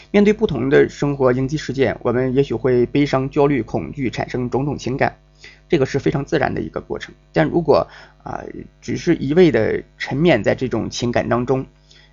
[0.10, 5.18] 面对不同的生活应激事件，我们也许会悲伤、焦虑、恐惧，产生种种情感，
[5.68, 7.14] 这个是非常自然的一个过程。
[7.34, 7.86] 但如果
[8.24, 8.42] 啊，
[8.80, 11.66] 只是一味的沉湎在这种情感当中，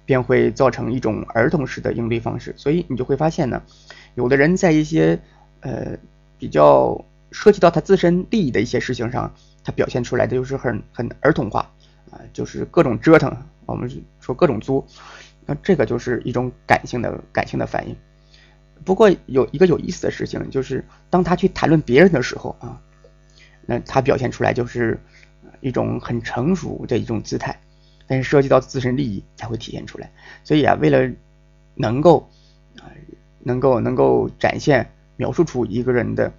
[0.04, 2.52] 便会造成一种儿童式的应对方式。
[2.56, 3.62] 所以你就会发现呢，
[4.16, 5.20] 有的人在一些
[5.60, 5.96] 呃
[6.38, 9.32] 比较涉及到他自身利益的一些事情上，
[9.62, 11.70] 他表现出来的就是很很儿童化
[12.10, 13.36] 啊，就是各种折腾，
[13.66, 13.90] 我们
[14.20, 14.86] 说各种作。
[15.46, 17.96] 那这个就是一种感性的感性的反应。
[18.84, 22.80] 不过有一个有意思的事情，就是当他去谈论别人的时候啊，
[23.66, 24.98] 那他表现出来就是
[25.60, 27.60] 一种很成熟的一种姿态，
[28.06, 30.10] 但是涉及到自身利益才会体现出来。
[30.44, 31.12] 所以啊，为了
[31.74, 32.28] 能够
[32.78, 32.88] 啊
[33.40, 34.90] 能够能够展现
[35.20, 36.32] 描述出一个人的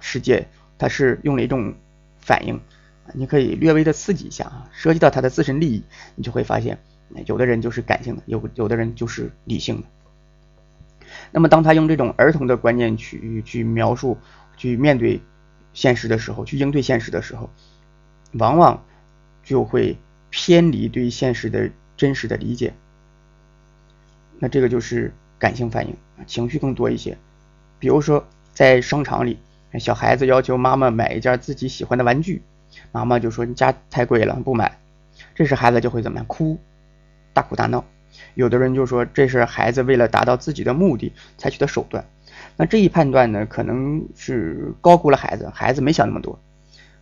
[0.00, 0.48] 世界，
[0.78, 1.74] 他是用了一种
[2.18, 2.58] 反应，
[3.12, 6.78] 你可以略微的刺激一下啊，涉及到他的自身利益，你就会发现。
[7.26, 9.86] 有的人就是感性的，有有的人就是理性的。
[11.30, 14.16] 那么，当他用这种儿童的观念去去描述、
[14.56, 15.20] 去面对
[15.74, 17.50] 现实的时候，去应对现实的时候，
[18.32, 18.82] 往往
[19.44, 19.98] 就会
[20.30, 22.72] 偏离对现实的真实的理解。
[24.38, 25.94] 那这个就是感性反应，
[26.26, 27.18] 情绪更多一些。
[27.78, 29.38] 比如说，在商场里，
[29.78, 32.42] 小孩子要求妈妈买一件自己喜欢的玩具，
[32.92, 34.78] 妈妈就说：“你家太贵了，不买。”
[35.34, 36.26] 这时孩子就会怎么样？
[36.26, 36.58] 哭。
[37.34, 37.84] 大哭大闹，
[38.34, 42.06] 有的人就说这是孩子为了达到自己的目的采取的手段。
[42.56, 46.38] 那这一判断呢，可能是高估了孩子，孩子没想那么多。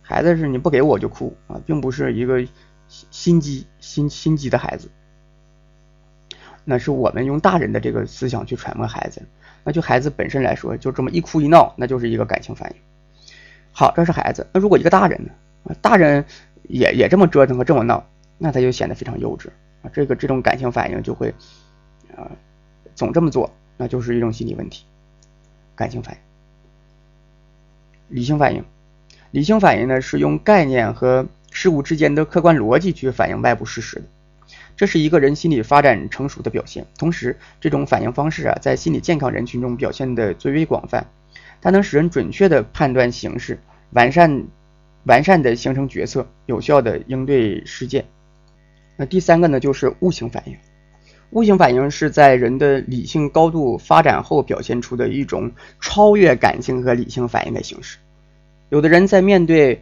[0.01, 2.45] 孩子是你不给我就哭啊，并不是一个
[2.89, 4.91] 心机心心机的孩子。
[6.65, 9.21] 那是我们用大人的这个思想去揣摩孩子。
[9.65, 12.75] 那就孩子本身来说，就这么一哭一闹，那就是一个感情反应。
[13.73, 14.47] 好，这是孩子。
[14.53, 15.31] 那如果一个大人呢？
[15.65, 16.23] 啊，大人
[16.69, 18.07] 也也这么折腾和这么闹，
[18.37, 19.47] 那他就显得非常幼稚
[19.81, 19.89] 啊。
[19.91, 21.33] 这个这种感情反应就会，
[22.15, 22.29] 啊，
[22.93, 24.85] 总这么做，那就是一种心理问题。
[25.75, 26.21] 感情反应，
[28.15, 28.63] 理性反应，
[29.31, 34.05] 理性反应呢是用概念和事物之间的客观逻辑去反映外部事实的，
[34.75, 36.85] 这是一个人心理发展成熟的表现。
[36.97, 41.07] 同时，这种反应方式啊，在心理健康人群中表现的最为广泛，
[41.61, 43.59] 它能使人准确的判断形势，
[43.91, 44.45] 完善
[45.05, 48.05] 完善的形成决策，有效的应对事件。
[48.97, 50.55] 那第三个呢，就是悟性反应。
[51.31, 55.51] 悟性反应是在人的理性高度发展后表现出的一种
[55.81, 57.97] 超越感性和理性反应的形式。
[58.69, 59.81] 有的人在面对，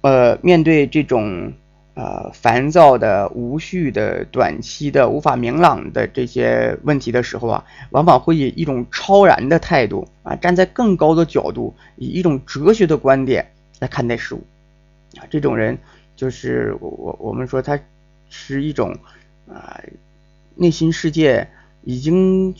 [0.00, 1.52] 呃，面对这种
[1.94, 14.42] 呃烦躁的、无序的、短期的、无法明朗的这些问题的时候啊，往往会以一种超然的态度啊，站在更高的角度，以一种哲学的观点来看待事物。
[15.16, 15.78] 啊，这种人
[16.16, 17.78] 就是我我我们说他。
[18.32, 18.96] 是一种
[19.48, 19.82] 啊，
[20.54, 21.48] 内心世界
[21.82, 22.54] 已经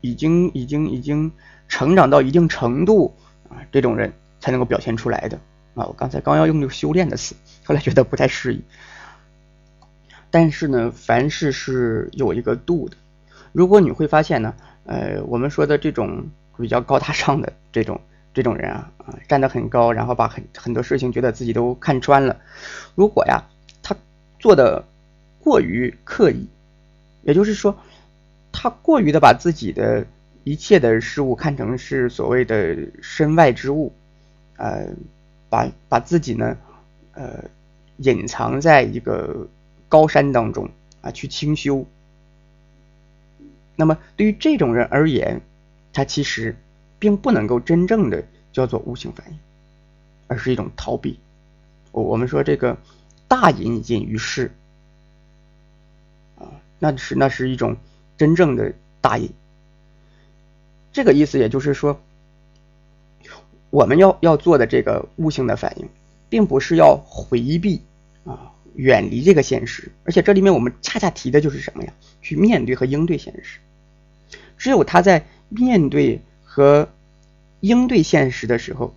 [0.00, 1.30] 已经已经已经
[1.68, 3.14] 成长到一定程度
[3.50, 4.10] 啊，这种人
[4.40, 5.38] 才能够表现出来的
[5.74, 5.84] 啊。
[5.84, 7.34] 我刚才刚要用这个修炼的词，
[7.64, 8.62] 后来觉得不太适宜。
[10.30, 12.96] 但是呢，凡事是有一个度的。
[13.52, 14.54] 如果你会发现呢，
[14.84, 18.00] 呃，我们说的这种比较高大上的这种
[18.32, 22.36] 这种人啊啊，站得很高，然后把很很多事情觉得自己都看穿了。
[22.94, 23.42] 如果呀，
[23.82, 23.96] 他
[24.38, 24.84] 做的。
[25.44, 26.46] 过于刻意，
[27.22, 27.76] 也就是说，
[28.52, 30.06] 他过于的把自己的
[30.44, 33.92] 一切的事物看成是所谓的身外之物，
[34.56, 34.86] 呃，
[35.50, 36.56] 把把自己呢，
[37.12, 37.44] 呃，
[37.98, 39.48] 隐藏在一个
[39.88, 40.68] 高山当中
[41.00, 41.86] 啊，去清修。
[43.76, 45.40] 那么对于这种人而言，
[45.92, 46.56] 他其实
[46.98, 49.38] 并不能够真正的叫做悟性反应，
[50.26, 51.18] 而是一种逃避。
[51.90, 52.76] 我我们说这个
[53.28, 54.50] 大隐隐于市。
[56.84, 57.76] 那是那是一种
[58.16, 59.30] 真正的大隐，
[60.92, 62.00] 这个意思也就是说，
[63.70, 65.88] 我们要要做的这个悟性的反应，
[66.32, 67.82] 并不是要回避
[68.24, 71.92] 啊，远离这个现实，而且这里面我们恰恰提的就是什么呀？
[72.22, 73.58] 去面对和应对现实。
[74.56, 76.88] 只有他在面对和
[77.60, 78.94] 应对现实的时候，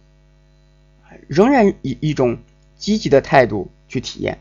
[1.28, 2.38] 仍然以一种
[2.78, 4.40] 积极的态度去体验，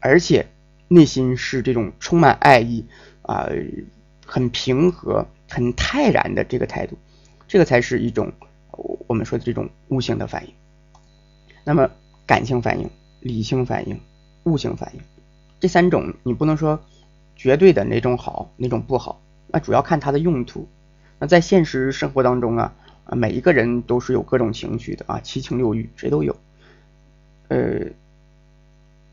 [0.00, 0.46] 而且。
[0.90, 2.82] 内心是这种充满爱意
[3.20, 3.46] 啊，
[4.24, 6.96] 很平和、很泰然的这个态度，
[7.46, 8.32] 这个才是一种
[9.06, 10.54] 我们说的这种悟性的反应。
[11.62, 11.90] 那么
[12.28, 12.88] 感性反应、
[13.20, 13.98] 理性反应、
[14.44, 15.00] 悟性反应
[15.58, 16.78] 这三种，你不能说
[17.34, 20.68] 绝对的哪种好，哪种不好，那主要看它的用途。
[21.18, 22.72] 那在现实生活当中啊，
[23.10, 26.36] 每一个人都是有各种情绪的啊，七情六欲谁都有。
[27.48, 27.86] 呃，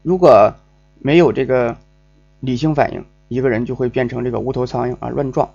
[0.04, 0.54] 如果
[1.00, 1.78] 没有这个
[2.42, 5.50] 理性反应，一个人就会变成这个无头苍蝇啊，乱撞；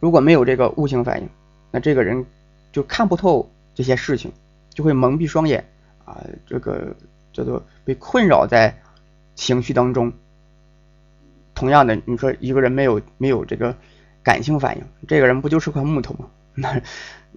[0.00, 1.28] 如果没有这个悟性反应，
[1.70, 2.26] 那这个人
[2.72, 4.32] 就看不透这些事情，
[4.74, 5.64] 就会蒙蔽双眼
[6.06, 6.96] 啊，这个
[7.34, 8.74] 叫做被困扰在
[9.34, 10.10] 情绪当中。
[11.54, 13.76] 同样的，你说一个人没有没有这个
[14.22, 16.26] 感性反应，这个人不就是块木头吗？
[16.54, 16.80] 那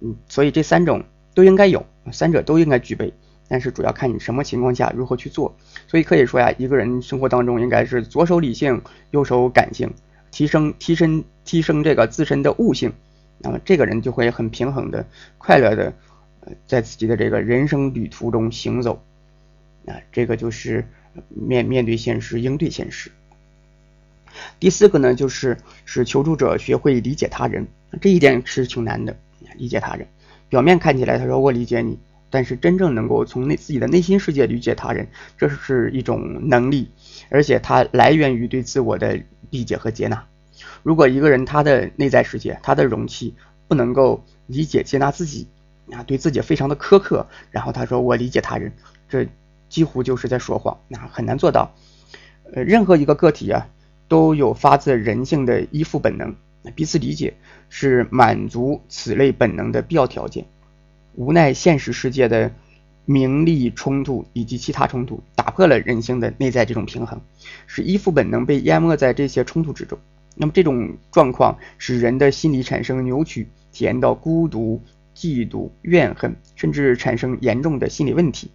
[0.02, 1.04] 嗯，所以这三种
[1.34, 3.12] 都应该有，三者都应该具备。
[3.48, 5.56] 但是主要看你什么情况下如何去做，
[5.88, 9.92] 所以可以说呀，一个人生活当中应该是左手理性，右手感性，
[10.30, 12.92] 提升提升提升这个自身的悟性，
[13.38, 15.04] 那么这个人就会很平衡的、
[15.36, 15.92] 快乐的，
[16.66, 19.02] 在自己的这个人生旅途中行走，
[19.86, 20.86] 啊，这个就是
[21.28, 23.10] 面面对现实，应对现实。
[24.58, 27.66] 第四个呢，就是使求助者学会理解他人，
[28.00, 29.16] 这一点是挺难的，
[29.56, 30.06] 理解他人，
[30.48, 31.98] 表面看起来他说我理解你。
[32.32, 36.88] 但是真正能够从内自己的内心世界理解他人，这是一种能力，
[37.28, 39.20] 而且它来源于对自我的
[39.50, 40.24] 理解和接纳。
[40.84, 43.34] 如果一个人他的内在世界、他的容器
[43.66, 45.48] 不能够理解接纳自己，
[45.92, 48.72] 啊，对自己非常的苛刻，然后他说我理解他人，
[49.08, 49.26] 这
[49.68, 51.72] 几乎就是在说谎，那很难做到。
[52.52, 53.68] 呃，任何一个个体啊，
[54.08, 56.34] 都有发自人性的依附本能，
[56.74, 57.34] 彼此理解
[57.68, 60.44] 是满足此类本能的必要条件。
[61.14, 62.50] 无奈现实世界的
[63.04, 67.20] 名利冲突以及其他冲突打破了人性的内在这种平衡，
[67.66, 69.98] 使依附本能被淹没在这些冲突之中。
[70.36, 74.80] 那么这种状况使人的心理产生扭曲，体验到孤独、
[75.20, 78.50] 嫉妒、怨恨，甚至产生严重的心理问题。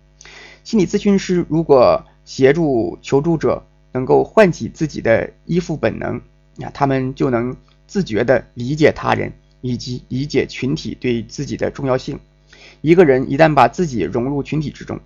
[0.64, 6.20] 心理咨询师如果协助求助者能够唤起自己的依附本能，
[6.58, 7.56] 那他们就能
[7.86, 12.20] 自觉地理解他人以及理解群体对自己的重要性。
[12.82, 15.00] 一个人一旦把自己融入群体之中，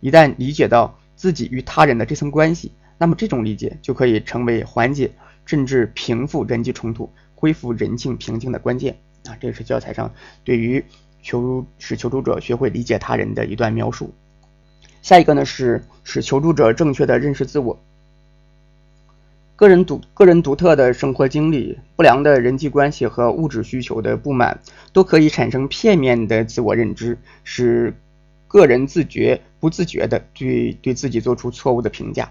[0.00, 5.10] 一旦理解到自己与他人的这层关系，那么这种理解就可以成为缓解
[5.46, 9.36] 甚至平复人际冲突、恢复人性平静的关键啊！
[9.40, 10.12] 这是教材上
[10.44, 10.84] 对于
[11.26, 14.14] 求使求助者学会理解他人的一段描述。
[15.02, 17.76] 下一个呢是使求助者正确的认识自我。
[19.56, 24.60] 个人独个人独特的生活经历、不良的人际关系和物质需求的不满，
[24.92, 27.92] 都可以产生片面的自我认知，使
[28.46, 32.30] 个人自觉不自觉的对对自己做出错误的评价。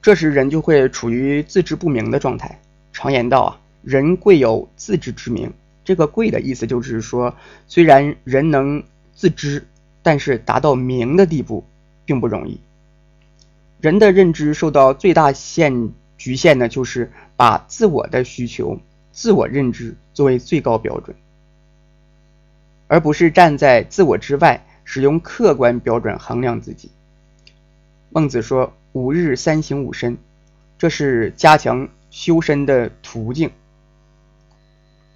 [0.00, 2.60] 这时人就会处于自知不明的状态。
[2.92, 5.52] 常言道啊，人贵有自知之明。
[5.84, 7.34] 这个“贵”的意思就是说，
[7.66, 8.82] 虽然人能
[9.14, 9.66] 自知，
[10.02, 11.64] 但是达到明的地步
[12.04, 12.60] 并不容易。
[13.80, 18.78] 人的认知受到最大限局限的，就是把自我的需求、
[19.10, 21.16] 自我认知作为最高标准，
[22.86, 26.90] 而不是站在自我之外，使用客观标准衡量自己。
[28.10, 30.16] 孟子说：“五日三省吾身”，
[30.78, 33.50] 这是加强修身的途径。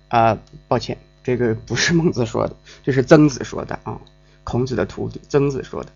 [0.09, 0.39] 啊，
[0.69, 4.01] 抱歉，这个不是孟子说的，这是曾子说的啊，
[4.45, 5.91] 孔子的徒弟曾子说的。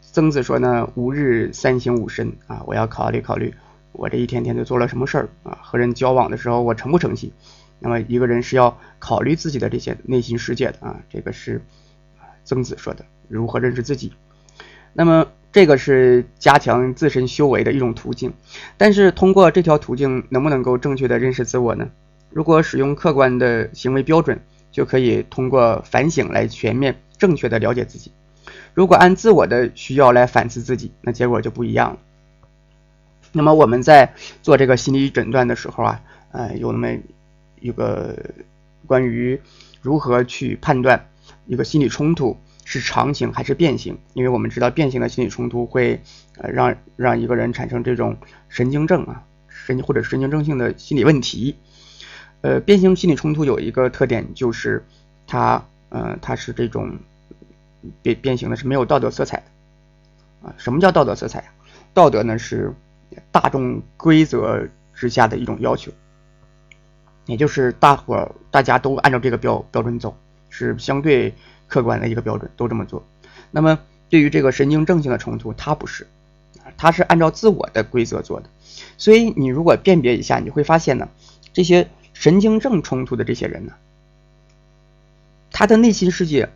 [0.00, 3.54] 曾子说呢，吾日三省吾身啊，我要考虑考虑，
[3.92, 5.58] 我这一天天都做了什么事儿啊？
[5.62, 7.30] 和人交往的时候，我诚不诚信？
[7.78, 11.62] 那么一个人是要考虑自己的这些内心世界的啊，这个是
[12.44, 14.12] 曾子说的，如何认识自己？
[14.94, 18.32] 那么这个是加强自身修为的一种途径，
[18.78, 21.90] 但是通过这条途径，能不能够正确的认识自我呢？
[22.36, 24.38] 如果使用客观的行为标准，
[24.70, 28.12] 就可以通过反省来全面正确的了解自己。
[28.74, 31.98] 如果按自我的需要来反思自己，那结果就不一样了。
[33.32, 34.12] 那么我们在
[34.42, 36.94] 做这个心理诊断的时候啊，呃，有那么
[37.58, 38.14] 一个
[38.86, 39.40] 关于
[39.80, 41.08] 如何去判断
[41.46, 46.02] 一个心理冲突是常型还是变形，因为我们知道变形的心理冲突会
[46.36, 48.18] 呃让让一个人产生这种
[48.50, 51.56] 神经症啊，神经或者神经症性的心理问题。
[52.40, 54.84] 呃，变形心理冲突有一个特点就是
[55.26, 56.98] 它呃它是这种。
[58.02, 60.54] 变变形的是没有道德色彩的啊？
[60.56, 61.54] 什么叫道德色彩啊
[61.94, 62.74] 道德呢是
[63.30, 65.92] 大众规则之下的一种要求，
[67.26, 70.16] 也就是大伙大家都按照这个标标准走，
[70.50, 71.32] 是相对
[71.68, 73.06] 客观的一个标准，都这么做。
[73.52, 73.78] 那么
[74.10, 76.08] 对于这个神经症性的冲突，它不是，
[76.76, 78.50] 它是按照自我的规则做的。
[78.98, 81.08] 所以你如果辨别一下，你会发现呢，
[81.52, 83.72] 这些神经症冲突的这些人呢，
[85.50, 86.48] 他的内心世界。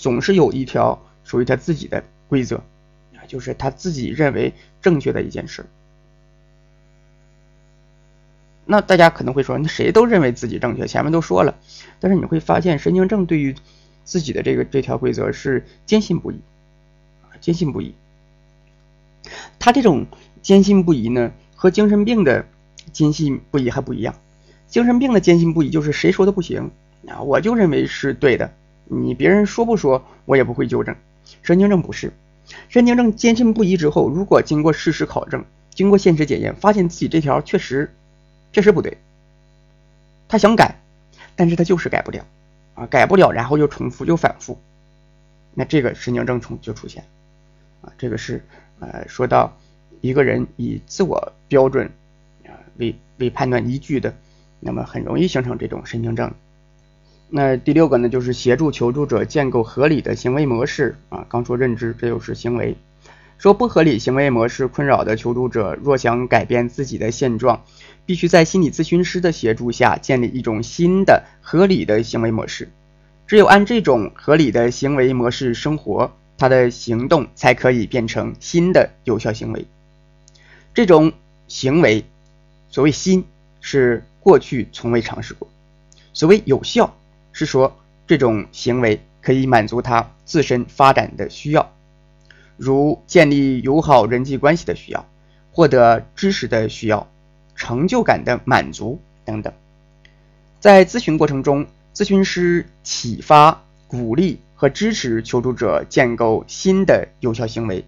[0.00, 2.58] 总是有一条属于他自己的规则，
[3.16, 5.66] 啊，就是他自己认为正确的一件事。
[8.64, 11.58] 那大家可能会说，那谁都认为自己正确，前面都说了。
[11.98, 13.56] 但是你会发现，神经症对于
[14.04, 16.38] 自己的这个这条规则是坚信不疑，
[17.40, 17.92] 坚信不疑。
[19.58, 20.06] 他这种
[20.42, 22.46] 坚信不疑呢，和精神病的
[22.92, 24.14] 坚信不疑还不一样。
[24.68, 26.70] 精神病的坚信不疑就是谁说的不行
[27.06, 28.52] 啊，我就认为是对的，
[28.84, 30.94] 你别人说不说我也不会纠正。
[31.42, 32.12] 神经症不是，
[32.68, 35.44] 神经症坚信不疑之后，如果经过事实考证，
[35.74, 37.94] 经过现实检验，发现自己这条确实
[38.52, 38.98] 确实不对，
[40.28, 40.76] 他想改，
[41.34, 42.26] 但是他就是改不了
[42.74, 44.58] 啊，改不了，然后又重复又反复，
[45.54, 47.04] 那这个神经症重就出现
[47.80, 48.44] 啊，这个是
[48.80, 49.56] 呃说到
[50.02, 51.90] 一个人以自我标准
[52.44, 54.14] 啊为为判断依据的。
[54.60, 56.32] 那么很容易形成这种神经症。
[57.30, 61.26] 那第六个呢，就是协助求助者建构合理的行为模式啊。
[61.28, 62.76] 刚说认知，这就是行为。
[63.36, 67.62] 说不合理行为模式困扰的求助者，若想改变自己的现状，
[68.06, 72.70] 必须在心理咨询师的协助下建立一种新的合理的行为模式。
[73.26, 79.66] 只有按这种合理的行为模式生活，他的行动才可以变成新的有效行为。
[80.72, 81.12] 这种
[81.46, 82.06] 行为，
[82.70, 83.26] 所谓新，
[83.60, 84.02] 是。
[84.20, 85.48] 过去从未尝试过。
[86.12, 86.94] 所谓有效，
[87.32, 91.70] 是说这种行为可以满足他自身发展的需要，
[92.56, 95.06] 如建立友好人际关系的需要，
[95.52, 97.06] 获得知识的需要，
[97.54, 99.52] 成就感的满足等等。
[100.58, 107.84] 在咨询过程中，咨询师启发、鼓励和支持求助者建构新的有效行为，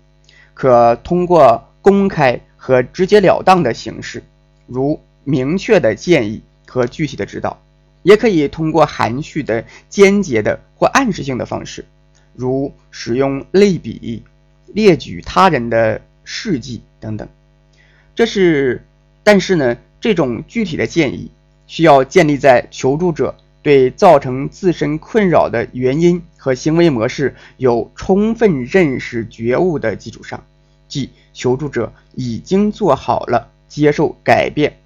[0.54, 4.22] 可通过公开和直截了当的形式，
[4.66, 5.00] 如。
[5.24, 7.60] 明确的建议和具体的指导，
[8.02, 11.84] 也可以通过含蓄的、间接的或暗示性的方式，
[12.34, 14.22] 如使用类比、
[14.66, 17.28] 列举他人的事迹等等。
[18.14, 18.84] 这是，
[19.22, 21.30] 但是呢，这种具体的建议
[21.66, 30.44] 需要建立在求助者对造成自身困扰的原因和行为模式有充分认识觉悟的基础上，
[30.88, 34.78] 即求助者已经做好了接受改变。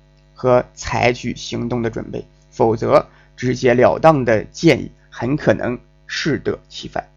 [0.45, 7.09] 和采取行动的准备，否则直截了当的建议很可能适得其反。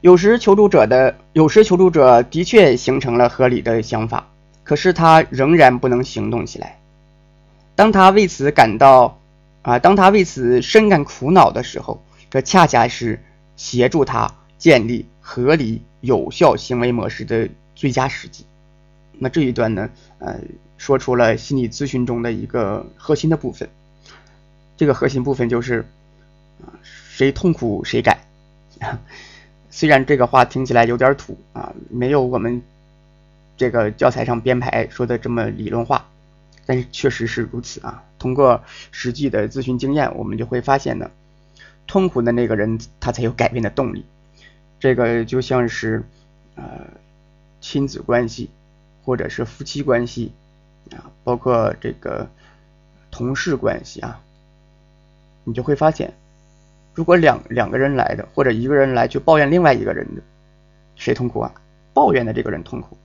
[0.00, 4.28] 有时求助者的有时求助者的确形成了合理的想法，
[4.62, 6.78] 可是他仍然不能行动起来。
[7.74, 9.18] 当他为此感到
[9.62, 12.00] 啊，当他为此深感苦恼的时候，
[12.30, 13.20] 这恰恰是
[13.56, 18.46] 协助他建立合理有效行为模式的最佳时机。
[19.18, 19.90] 那这一段呢，
[20.20, 20.38] 呃。
[20.84, 23.70] 说出了心理咨询中的一个核心的部分，
[24.76, 25.86] 这个核心部分就是
[26.60, 28.20] 啊，谁痛苦谁改。
[29.70, 32.60] 虽然这个话听起来有点土啊，没有我们
[33.56, 36.06] 这个教材上编排说的这么理论化，
[36.66, 38.04] 但是确实是如此啊。
[38.18, 41.10] 通过实际的咨询经验，我们就会发现呢，
[41.86, 44.04] 痛苦的那个人他才有改变的动力。
[44.78, 46.04] 这个就像是
[46.56, 46.64] 呃
[47.62, 48.50] 亲子关系
[49.02, 50.30] 或者是夫妻关系。
[50.90, 52.28] 啊，包括这个
[53.10, 54.20] 同事关系啊，
[55.44, 56.12] 你就会发现，
[56.94, 60.22] 如果两两个人来的，或者一个人来去抱怨另外一个人的，
[60.96, 61.52] 谁痛苦啊？
[61.92, 62.96] 抱怨的这个人痛苦。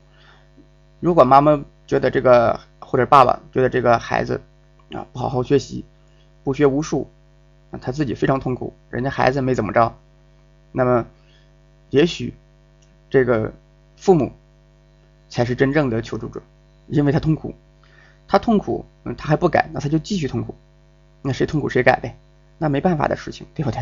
[0.99, 4.41] 如果妈妈觉得这个，或者爸爸觉得这个孩子
[4.91, 5.85] 啊不好好学习，
[6.43, 7.09] 不学无术，
[7.71, 9.95] 啊他自己非常痛苦，人家孩子没怎么着，
[10.71, 11.05] 那么
[11.91, 12.33] 也许
[13.09, 13.53] 这个
[13.95, 14.31] 父母
[15.29, 16.41] 才是真正的求助者，
[16.87, 17.55] 因为他痛苦。
[18.31, 20.53] 他痛苦，嗯，他还不改，那他就继续痛苦，
[21.23, 22.15] 那谁痛苦谁改呗，
[22.59, 23.79] 那没办法的事情，对不对？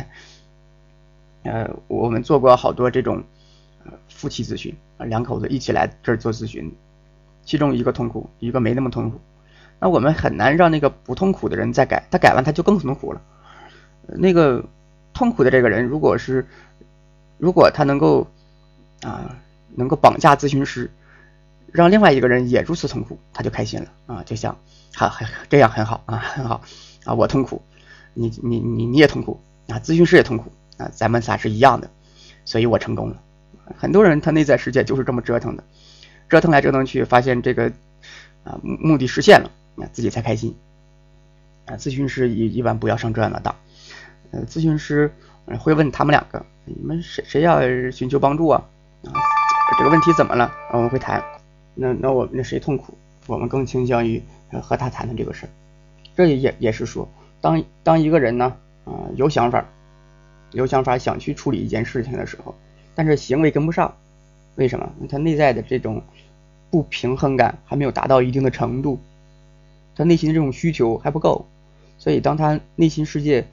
[1.43, 3.21] 呃，我们做过好多这种
[4.07, 6.73] 夫妻咨询啊，两口子一起来这儿做咨询，
[7.43, 9.19] 其中一个痛苦，一个没那么痛苦，
[9.81, 13.21] 那我们很难让那个不痛苦的人再改，他改完他就更痛苦了。
[14.07, 14.63] 那个
[15.13, 16.47] 痛苦的这个人，如果是
[17.37, 18.25] 如果他能够
[19.01, 19.37] 啊，
[19.75, 20.89] 能够绑架咨询师。
[21.71, 24.23] 让另外一个人也如此痛苦，他就开心了啊！
[24.23, 24.57] 就像，
[24.95, 25.11] 好，
[25.49, 26.61] 这样很好啊，很好
[27.05, 27.13] 啊！
[27.13, 27.61] 我痛苦，
[28.13, 29.77] 你你你你也痛苦啊！
[29.79, 30.89] 咨询师也痛苦啊！
[30.93, 31.89] 咱们仨是一样的，
[32.45, 33.21] 所以我成功了。
[33.77, 35.63] 很多人他内在世界就是这么折腾的，
[36.29, 37.71] 折腾来折腾去，发现这个
[38.43, 40.55] 啊目的实现了，那自己才开心
[41.65, 41.75] 啊！
[41.75, 43.53] 咨询师一一般不要上这样的当，
[44.31, 45.13] 呃，咨询师
[45.59, 47.59] 会问他们两个，你们谁谁要
[47.91, 48.63] 寻求帮助啊？
[49.03, 49.11] 啊，
[49.77, 50.49] 这个问题怎么了？
[50.71, 51.21] 我们会谈。
[51.79, 52.97] 那那我那谁痛苦？
[53.27, 54.21] 我们更倾向于
[54.63, 55.49] 和他谈谈这个事儿。
[56.15, 57.07] 这也也是说，
[57.39, 58.55] 当当一个人呢
[58.85, 59.63] 啊有想法，
[60.51, 62.55] 有想法想去处理一件事情的时候，
[62.95, 63.93] 但是行为跟不上，
[64.55, 64.89] 为什么？
[65.07, 66.01] 他内在的这种
[66.71, 68.99] 不平衡感还没有达到一定的程度，
[69.95, 71.45] 他内心的这种需求还不够，
[71.99, 73.45] 所以当他内心世界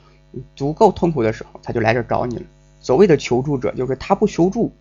[0.57, 2.43] 足够痛苦的时候，他就来这找你了。
[2.81, 4.73] 所谓的求助者，就是他不求助，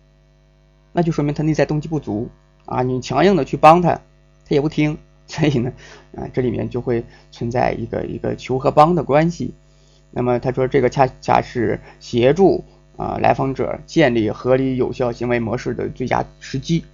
[0.92, 2.30] 那就说明他内在动机不足。
[2.66, 4.96] 啊，你强硬的去帮他，他也不听，
[5.26, 5.72] 所以呢，
[6.16, 9.52] 啊，这里面就会存在一个一个求和帮的关系。
[10.10, 12.64] 那么他说这个恰恰是协助
[12.96, 16.84] 啊来访者建立合理有效行为模式的最佳时机。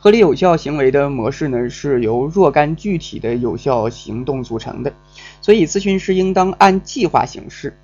[0.00, 4.92] 合理有效行为的模式呢，是由若干具体的有效行动组成的，
[5.40, 7.76] 所以咨询师应当按计划行事，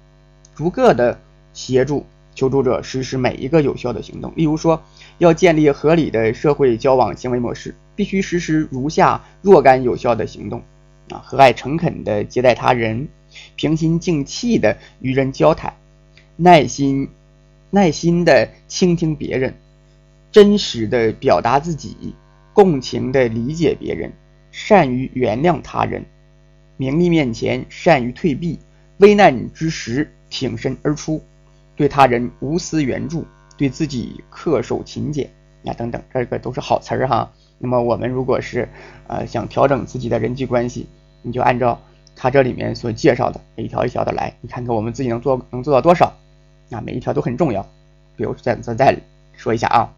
[0.54, 1.18] 逐个的
[1.52, 2.06] 协助
[2.36, 4.32] 求助者实施每一个有效的行动。
[4.36, 4.80] 例如说，
[5.18, 10.62] 要建立合理的社会交往行为模式，必须实施如下若干有效的行动：
[11.10, 13.08] 啊，和蔼诚恳的接待他人，
[13.56, 15.74] 平心静气的与人交谈，
[16.36, 17.08] 耐心
[17.70, 19.54] 耐心的倾听别人。
[20.32, 22.14] 真实的表达自己，
[22.52, 24.12] 共情的理解别人，
[24.50, 26.04] 善于原谅他人，
[26.76, 28.58] 名利面前善于退避，
[28.98, 31.22] 危难之时挺身而出，
[31.76, 33.24] 对他人无私援助，
[33.56, 35.30] 对自己恪守勤俭
[35.62, 37.30] 呀等等，这个都是好词儿哈。
[37.58, 38.68] 那么我们如果是
[39.06, 40.86] 呃想调整自己的人际关系，
[41.22, 41.80] 你就按照
[42.16, 46.12] 他这里面所介绍的一条一条的来，你看看我们自己能做能做到多少
[46.70, 46.80] 啊？
[46.80, 47.66] 每一条都很重要。
[48.16, 48.96] 比如再再再
[49.36, 49.92] 说一下啊。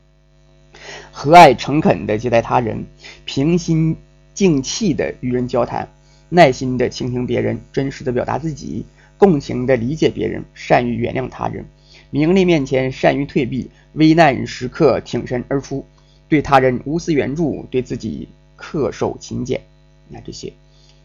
[1.11, 2.85] 和蔼诚恳的接待他人，
[3.25, 3.97] 平心
[4.35, 5.89] 静气的与人交谈，
[6.29, 8.85] 耐心地倾听别人，真实地表达自己，
[9.17, 11.65] 共情地理解别人，善于原谅他人，
[12.11, 15.85] 名利面前善于退避，危难时刻挺身而出，
[16.29, 18.29] 对他人无私援助，对自己
[18.59, 19.61] 恪守勤俭。
[20.09, 20.53] 你看这些，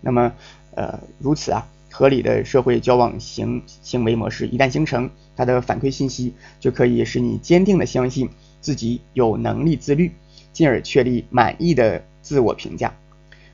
[0.01, 0.33] 那么
[0.75, 8.29] 呃如此啊，合理的社会交往行行为模式一旦形成，它的反馈信息就可以使你坚定地相信。
[8.61, 10.11] 自己有能力自律，
[10.53, 12.93] 进而确立满意的自我评价、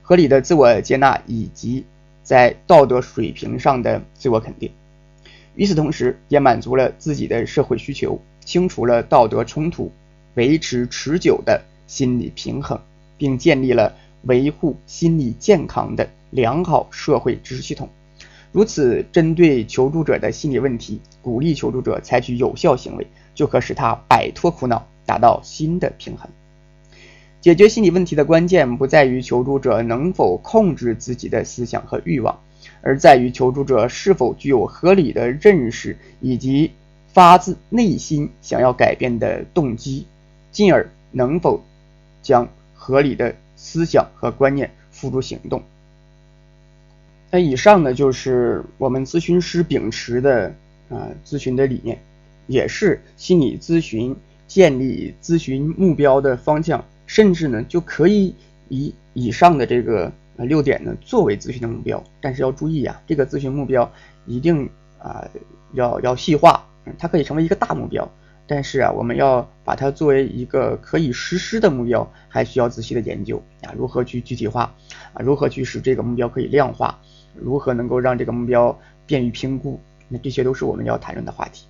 [0.02, 1.86] 合理的自我接纳以及
[2.24, 4.70] 在道德水平上的自我肯定。
[5.58, 9.92] 与此同时，也满足了自己的社会需求，清除了道德冲突，
[10.36, 12.80] 维持持久的心理平衡，
[13.18, 17.90] 并建立了维护心理健康的良好社会知识系统。
[18.54, 23.06] 如此，针对求助者的心理问题，鼓励求助者采取有效行为，
[23.36, 24.88] 就可使他摆脱苦恼。
[25.08, 26.30] 达到新的平衡。
[27.40, 32.38] 解决心理问题的关键不在于求助者能否控制自己的思想和欲望，
[32.82, 36.72] 而在于求助者是否具有合理的认识以及
[37.14, 40.06] 发自内心想要改变的动机，
[40.52, 41.64] 进而能否
[42.22, 45.64] 将合理的思想和观念付诸行动。
[47.32, 50.54] 那以上呢，就是我们咨询师秉持的
[50.90, 52.00] 啊咨询的理念，
[52.48, 54.16] 也是心理咨询。
[54.48, 58.34] 建立咨询目标的方向，甚至呢就可以
[58.70, 62.02] 以以上的这个呃六点呢作为咨询的目标。
[62.22, 63.92] 但是要注意啊，这个咨询目标
[64.26, 65.28] 一定啊
[65.74, 66.64] 要要细化，
[66.98, 68.10] 它可以成为一个大目标，
[68.48, 74.74] 但是啊我们要把它作为一个可以实施的目标，还需要仔细的研究啊如何去具体化
[75.14, 76.98] 啊如何去使这个目标可以量化，
[77.36, 81.66] 如何能够让这个目标便于评估，那这些都是我们要谈论的话题。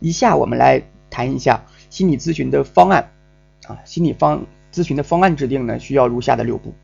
[0.00, 1.62] 以下我们来谈一下。
[1.88, 3.10] 心理咨询的方案
[3.66, 6.74] 啊，心理方咨询的方案制定呢，需要如下的六步。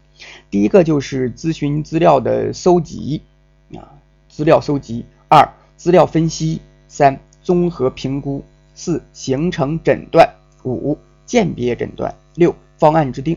[0.50, 3.22] 第一个就是咨询资料的搜集
[3.74, 3.98] 啊，
[4.28, 8.42] 资料搜集；二、资料分析；三、综合评估；
[8.74, 10.26] 四、形成诊断；
[10.64, 13.36] 五、鉴别诊断；六、方案制定。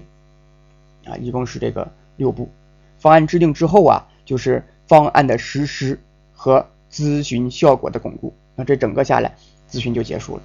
[1.05, 2.49] 啊，一共是这个六步。
[2.97, 5.99] 方案制定之后啊，就是方案的实施
[6.33, 8.33] 和咨询效果的巩固。
[8.55, 9.35] 那这整个下来，
[9.69, 10.43] 咨询就结束了。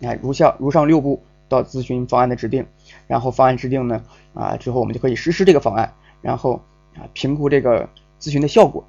[0.00, 2.66] 看，如下如上六步到咨询方案的制定，
[3.06, 6.60] 然后方案制定呢，啊之后我们就可以实施这个方案，然后
[6.94, 7.88] 啊评估这个
[8.20, 8.84] 咨询的效果，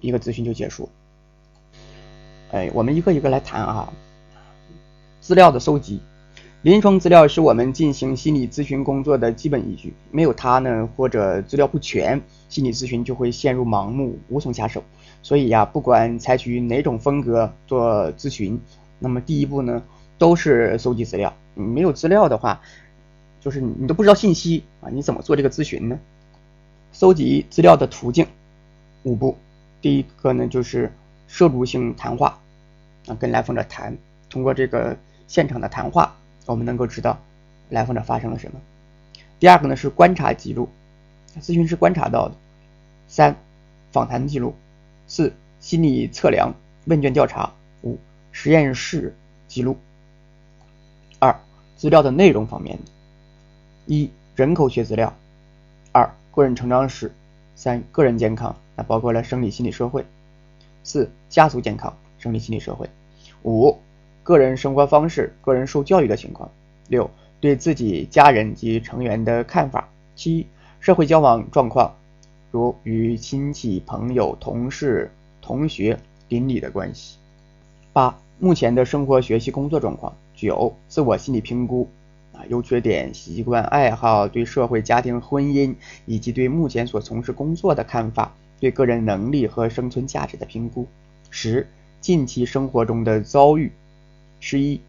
[0.00, 0.88] 一个咨询就结束。
[2.50, 3.92] 哎，我们一个一个来谈啊。
[5.20, 6.00] 资料的搜集，
[6.62, 14.82] 临床资料是我们进行心理咨询工作的基本依据，没有它呢，或者资料不全，心理咨询就会陷入盲目，无从下手。
[15.22, 18.58] 所以呀，不管采取哪种风格做咨询，
[18.98, 19.82] 那么第一步呢。
[20.16, 22.60] 都是搜集资料，没有资料的话，
[23.40, 25.98] 就是你都不知道信息啊，你怎么做这个咨询呢？
[26.92, 28.26] 搜集资料的途径
[29.02, 29.36] 五步，
[29.80, 30.92] 第一个呢就是
[31.26, 32.38] 涉足性谈话
[33.06, 33.96] 啊，跟来访者谈，
[34.28, 36.16] 通过这个现场的谈话，
[36.46, 37.18] 我们能够知道
[37.68, 38.60] 来访者发生了什么。
[39.38, 40.68] 第二个呢是观察记录，
[41.40, 42.34] 咨询师观察到的。
[43.06, 43.36] 三、
[43.92, 44.54] 访谈记录。
[45.06, 46.52] 四、心理测量
[46.86, 47.52] 问卷调查。
[47.82, 47.98] 五、
[48.32, 49.16] 实验室
[49.46, 49.78] 记录。
[51.18, 51.40] 二、
[51.76, 52.82] 资料的内容方面的：
[53.90, 55.10] 一、人口学资料；
[55.92, 57.08] 二、个人成长史；
[57.56, 60.02] 三、个人健康，那包括了生理、心理、社会；
[60.84, 62.86] 四、家族健康，生理、心理、社会；
[63.44, 63.78] 五、
[64.22, 66.50] 个人生活方式、个人受教育的情况；
[66.88, 67.10] 六、
[67.40, 70.46] 对自己家人及成员的看法；七、
[70.80, 71.90] 社会交往状况，
[72.50, 75.10] 如与亲戚、朋友、同事、
[75.40, 77.16] 同学、邻里的关系；
[77.94, 81.88] 八、目前的生活、学习、工作状况；九、自我心理评估。
[82.48, 85.74] 优缺点、习惯、爱好、对社会、家庭、婚姻
[86.06, 90.86] 以及对目前所从事工作的看法，对个人能力和生存价值的评估。
[91.30, 91.66] 十、
[92.00, 93.72] 近期生活中的遭遇。
[94.40, 94.80] 十一、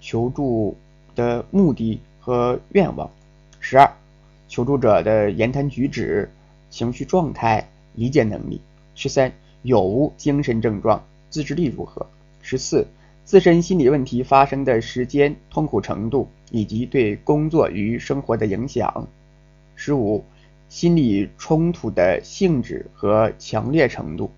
[0.00, 0.76] 求助
[1.14, 3.10] 的目的和愿望。
[3.58, 3.90] 十二、
[4.48, 6.30] 求助者的言谈举止、
[6.68, 8.60] 情绪状态、理解能力。
[8.94, 9.32] 十三、
[9.62, 12.06] 有无精神症状，自制力如何？
[12.42, 12.86] 十四、
[13.30, 16.28] 自身心理问题发生的时间、痛苦程度。
[16.50, 19.06] 以及对工作与生活的影响。
[19.76, 20.24] 十五、
[20.68, 24.32] 心理冲突的性质和强烈程度。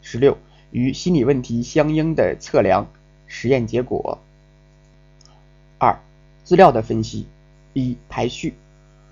[0.00, 0.38] 十六、
[0.70, 2.90] 与心理问题相应的测量
[3.26, 4.18] 实验结果。
[5.76, 5.94] 二、
[6.42, 7.26] 资料的分析。
[7.74, 8.54] 一、排序。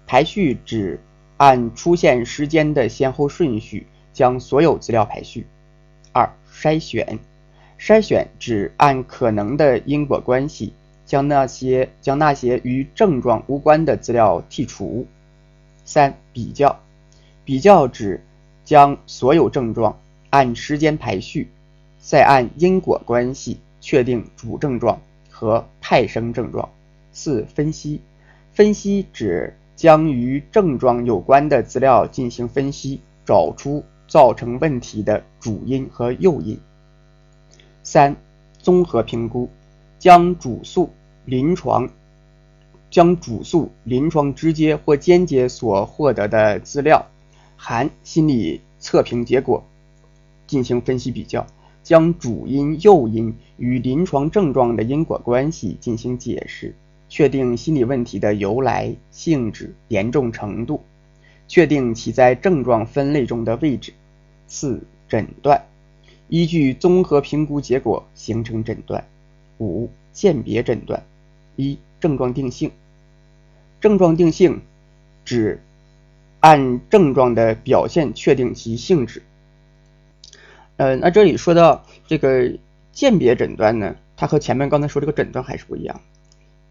[0.06, 0.98] 排序指
[1.36, 5.46] 按出现时间的先后顺序将所有资料排序。
[6.14, 7.18] 二、筛选。
[7.78, 10.72] 筛选指按可能的因果关系。
[11.06, 15.06] 将那些将那些与症状无关的资料剔除。
[15.86, 16.78] 三、比较，
[17.46, 18.22] 比较指
[18.62, 19.98] 将所有症状
[20.28, 21.48] 按时间排序，
[21.98, 25.00] 再按因果关系确定主症状
[25.30, 26.68] 和派生症状。
[27.10, 28.02] 四、分析，
[28.52, 36.60] 分析指将与症状有关的资料进行分析，找出造成问题的主因和诱因。
[37.82, 38.16] 三、
[38.58, 39.48] 综合评估，
[39.98, 40.90] 将主诉。
[41.24, 41.90] 临床
[42.88, 47.04] 将主诉临床直接或间接所获得的资料
[47.54, 49.62] 含心理测评结果
[50.46, 51.46] 进行分析比较，
[51.82, 56.74] 将主因诱因与临床症状的因果关系进行解释，
[57.10, 60.82] 确定心理问题的由来、性质、严重程度，
[61.46, 63.92] 确定其在症状分类中的位置。
[64.46, 65.62] 四、诊断，
[66.28, 69.04] 依据综合评估结果形成诊断。
[69.58, 71.02] 五、鉴别诊断。
[71.56, 72.70] 一、症状定性。
[73.80, 74.60] 症状定性
[75.24, 75.60] 指
[76.40, 79.22] 按症状的表现确定其性质。
[80.76, 82.52] 呃，那这里说到这个
[82.92, 86.00] 鉴别诊断呢，它和前面刚才说这个诊断还是不一样。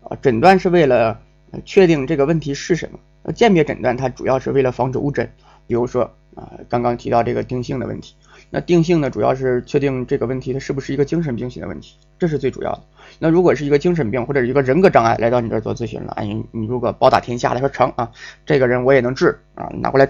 [0.04, 1.20] 啊，诊断是为了
[1.66, 5.30] 确定这个问题是什么，鉴别诊断它主要是为了防止误诊。
[5.66, 6.04] 比如说
[6.36, 8.16] 啊，刚刚提到这个定性的问题。
[8.50, 12.82] 那定性呢，主要是确定这个问题它是不是一个精神病型的问题，这是最主要的。
[13.20, 18.10] 那如果是一个精神病或者一个人格障碍来到你这儿做咨询了，哎，你如果包打天下来说成啊，
[18.46, 20.08] 这个人我也能治啊，拿过来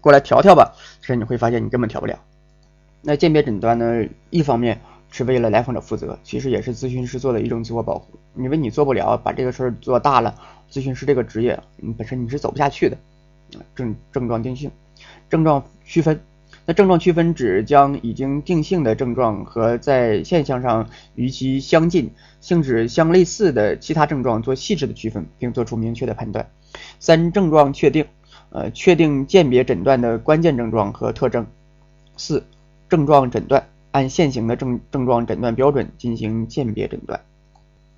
[0.00, 2.18] 过来调调吧，其实你会发现你根本调不了。
[3.02, 4.80] 那鉴别诊断呢，一方面
[5.12, 10.34] 是为了来访者负责，其实也是咨询师做的一种自我保护，因为你做不了，把这个事儿做大了，
[10.68, 12.96] 咨询师这个职业你本身你是走不下去的。
[13.74, 14.70] 症症状定性，
[15.30, 16.20] 症状区分。
[16.68, 22.10] 那症状区分指将已经定性的症状和在现象上与其相近、
[22.42, 26.46] 性质相类似的其他症状做细致的区分，并做出明确的判断。
[27.00, 28.04] 三、症状确定，
[28.50, 31.46] 呃，确定鉴别诊断的关键症状和特征。
[32.18, 32.44] 四、
[32.90, 37.18] 症状诊断，按现行的症症状诊断标准进行鉴别诊断。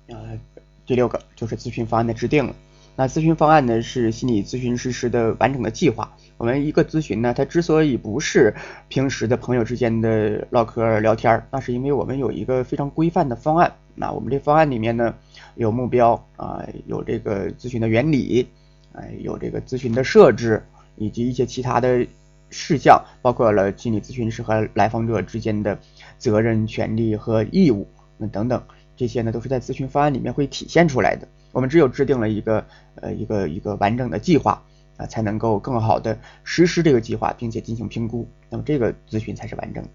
[0.07, 0.39] 呃，
[0.85, 2.55] 第六个就是咨询方案的制定了。
[2.95, 6.13] 那咨询方案呢，是心理咨询师时的完整的计划。
[6.37, 8.53] 我们一个咨询呢，它之所以不是
[8.89, 13.71] 平时的朋友之间的唠嗑聊天，那是因为我们有一个非常规范的方案。
[13.95, 15.13] 那我们这方案里面呢，
[15.55, 18.47] 有目标啊，有这个咨询的原理，
[18.93, 20.63] 哎，有这个咨询的设置，
[20.95, 22.05] 以及一些其他的
[22.49, 25.79] 事项，包括了心理咨询师和来访者之间的
[26.17, 27.87] 责任、权利和义务，
[28.17, 28.61] 那等等，
[28.97, 31.27] 这些呢都是在咨询方案里面会体现出来的。
[31.51, 34.63] 我们只有制定了一个呃一个一个完整的计划
[34.97, 39.89] 啊，才能够更好的实施这个计划，并且进行评估，那么这个咨询才是完整的。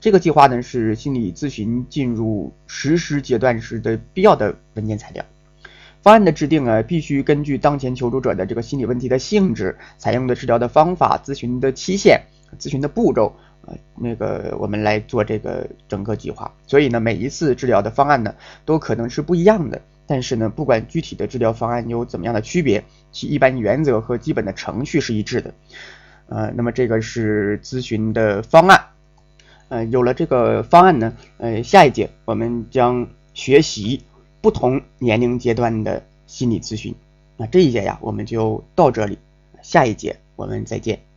[0.00, 5.24] 这个计划呢是心理咨询进入实施阶段时的必要的文件材料。
[6.02, 12.20] 方案的制定啊，必须根据当前求助者的这个心理问题的性质、采用的治疗的方法、咨询的期限、
[12.58, 13.32] 咨询的步骤
[13.64, 16.52] 啊，那个我们来做这个整个计划。
[16.66, 18.34] 所以呢，每一次治疗的方案呢，
[18.64, 19.80] 都可能是不一样的。
[20.06, 25.54] 但是呢，不管具体的治疗方案有怎么样的区别，其一般原则和基本的程序是一致的。
[26.26, 28.80] 呃，那么这个是咨询的方案。
[29.68, 34.02] 呃，有了这个方案呢，呃，下一节我们将学习
[34.40, 36.94] 不同年龄阶段的心理咨询。
[37.36, 39.18] 那这一节呀，我们就到这里，
[39.62, 41.11] 下一节我们再见。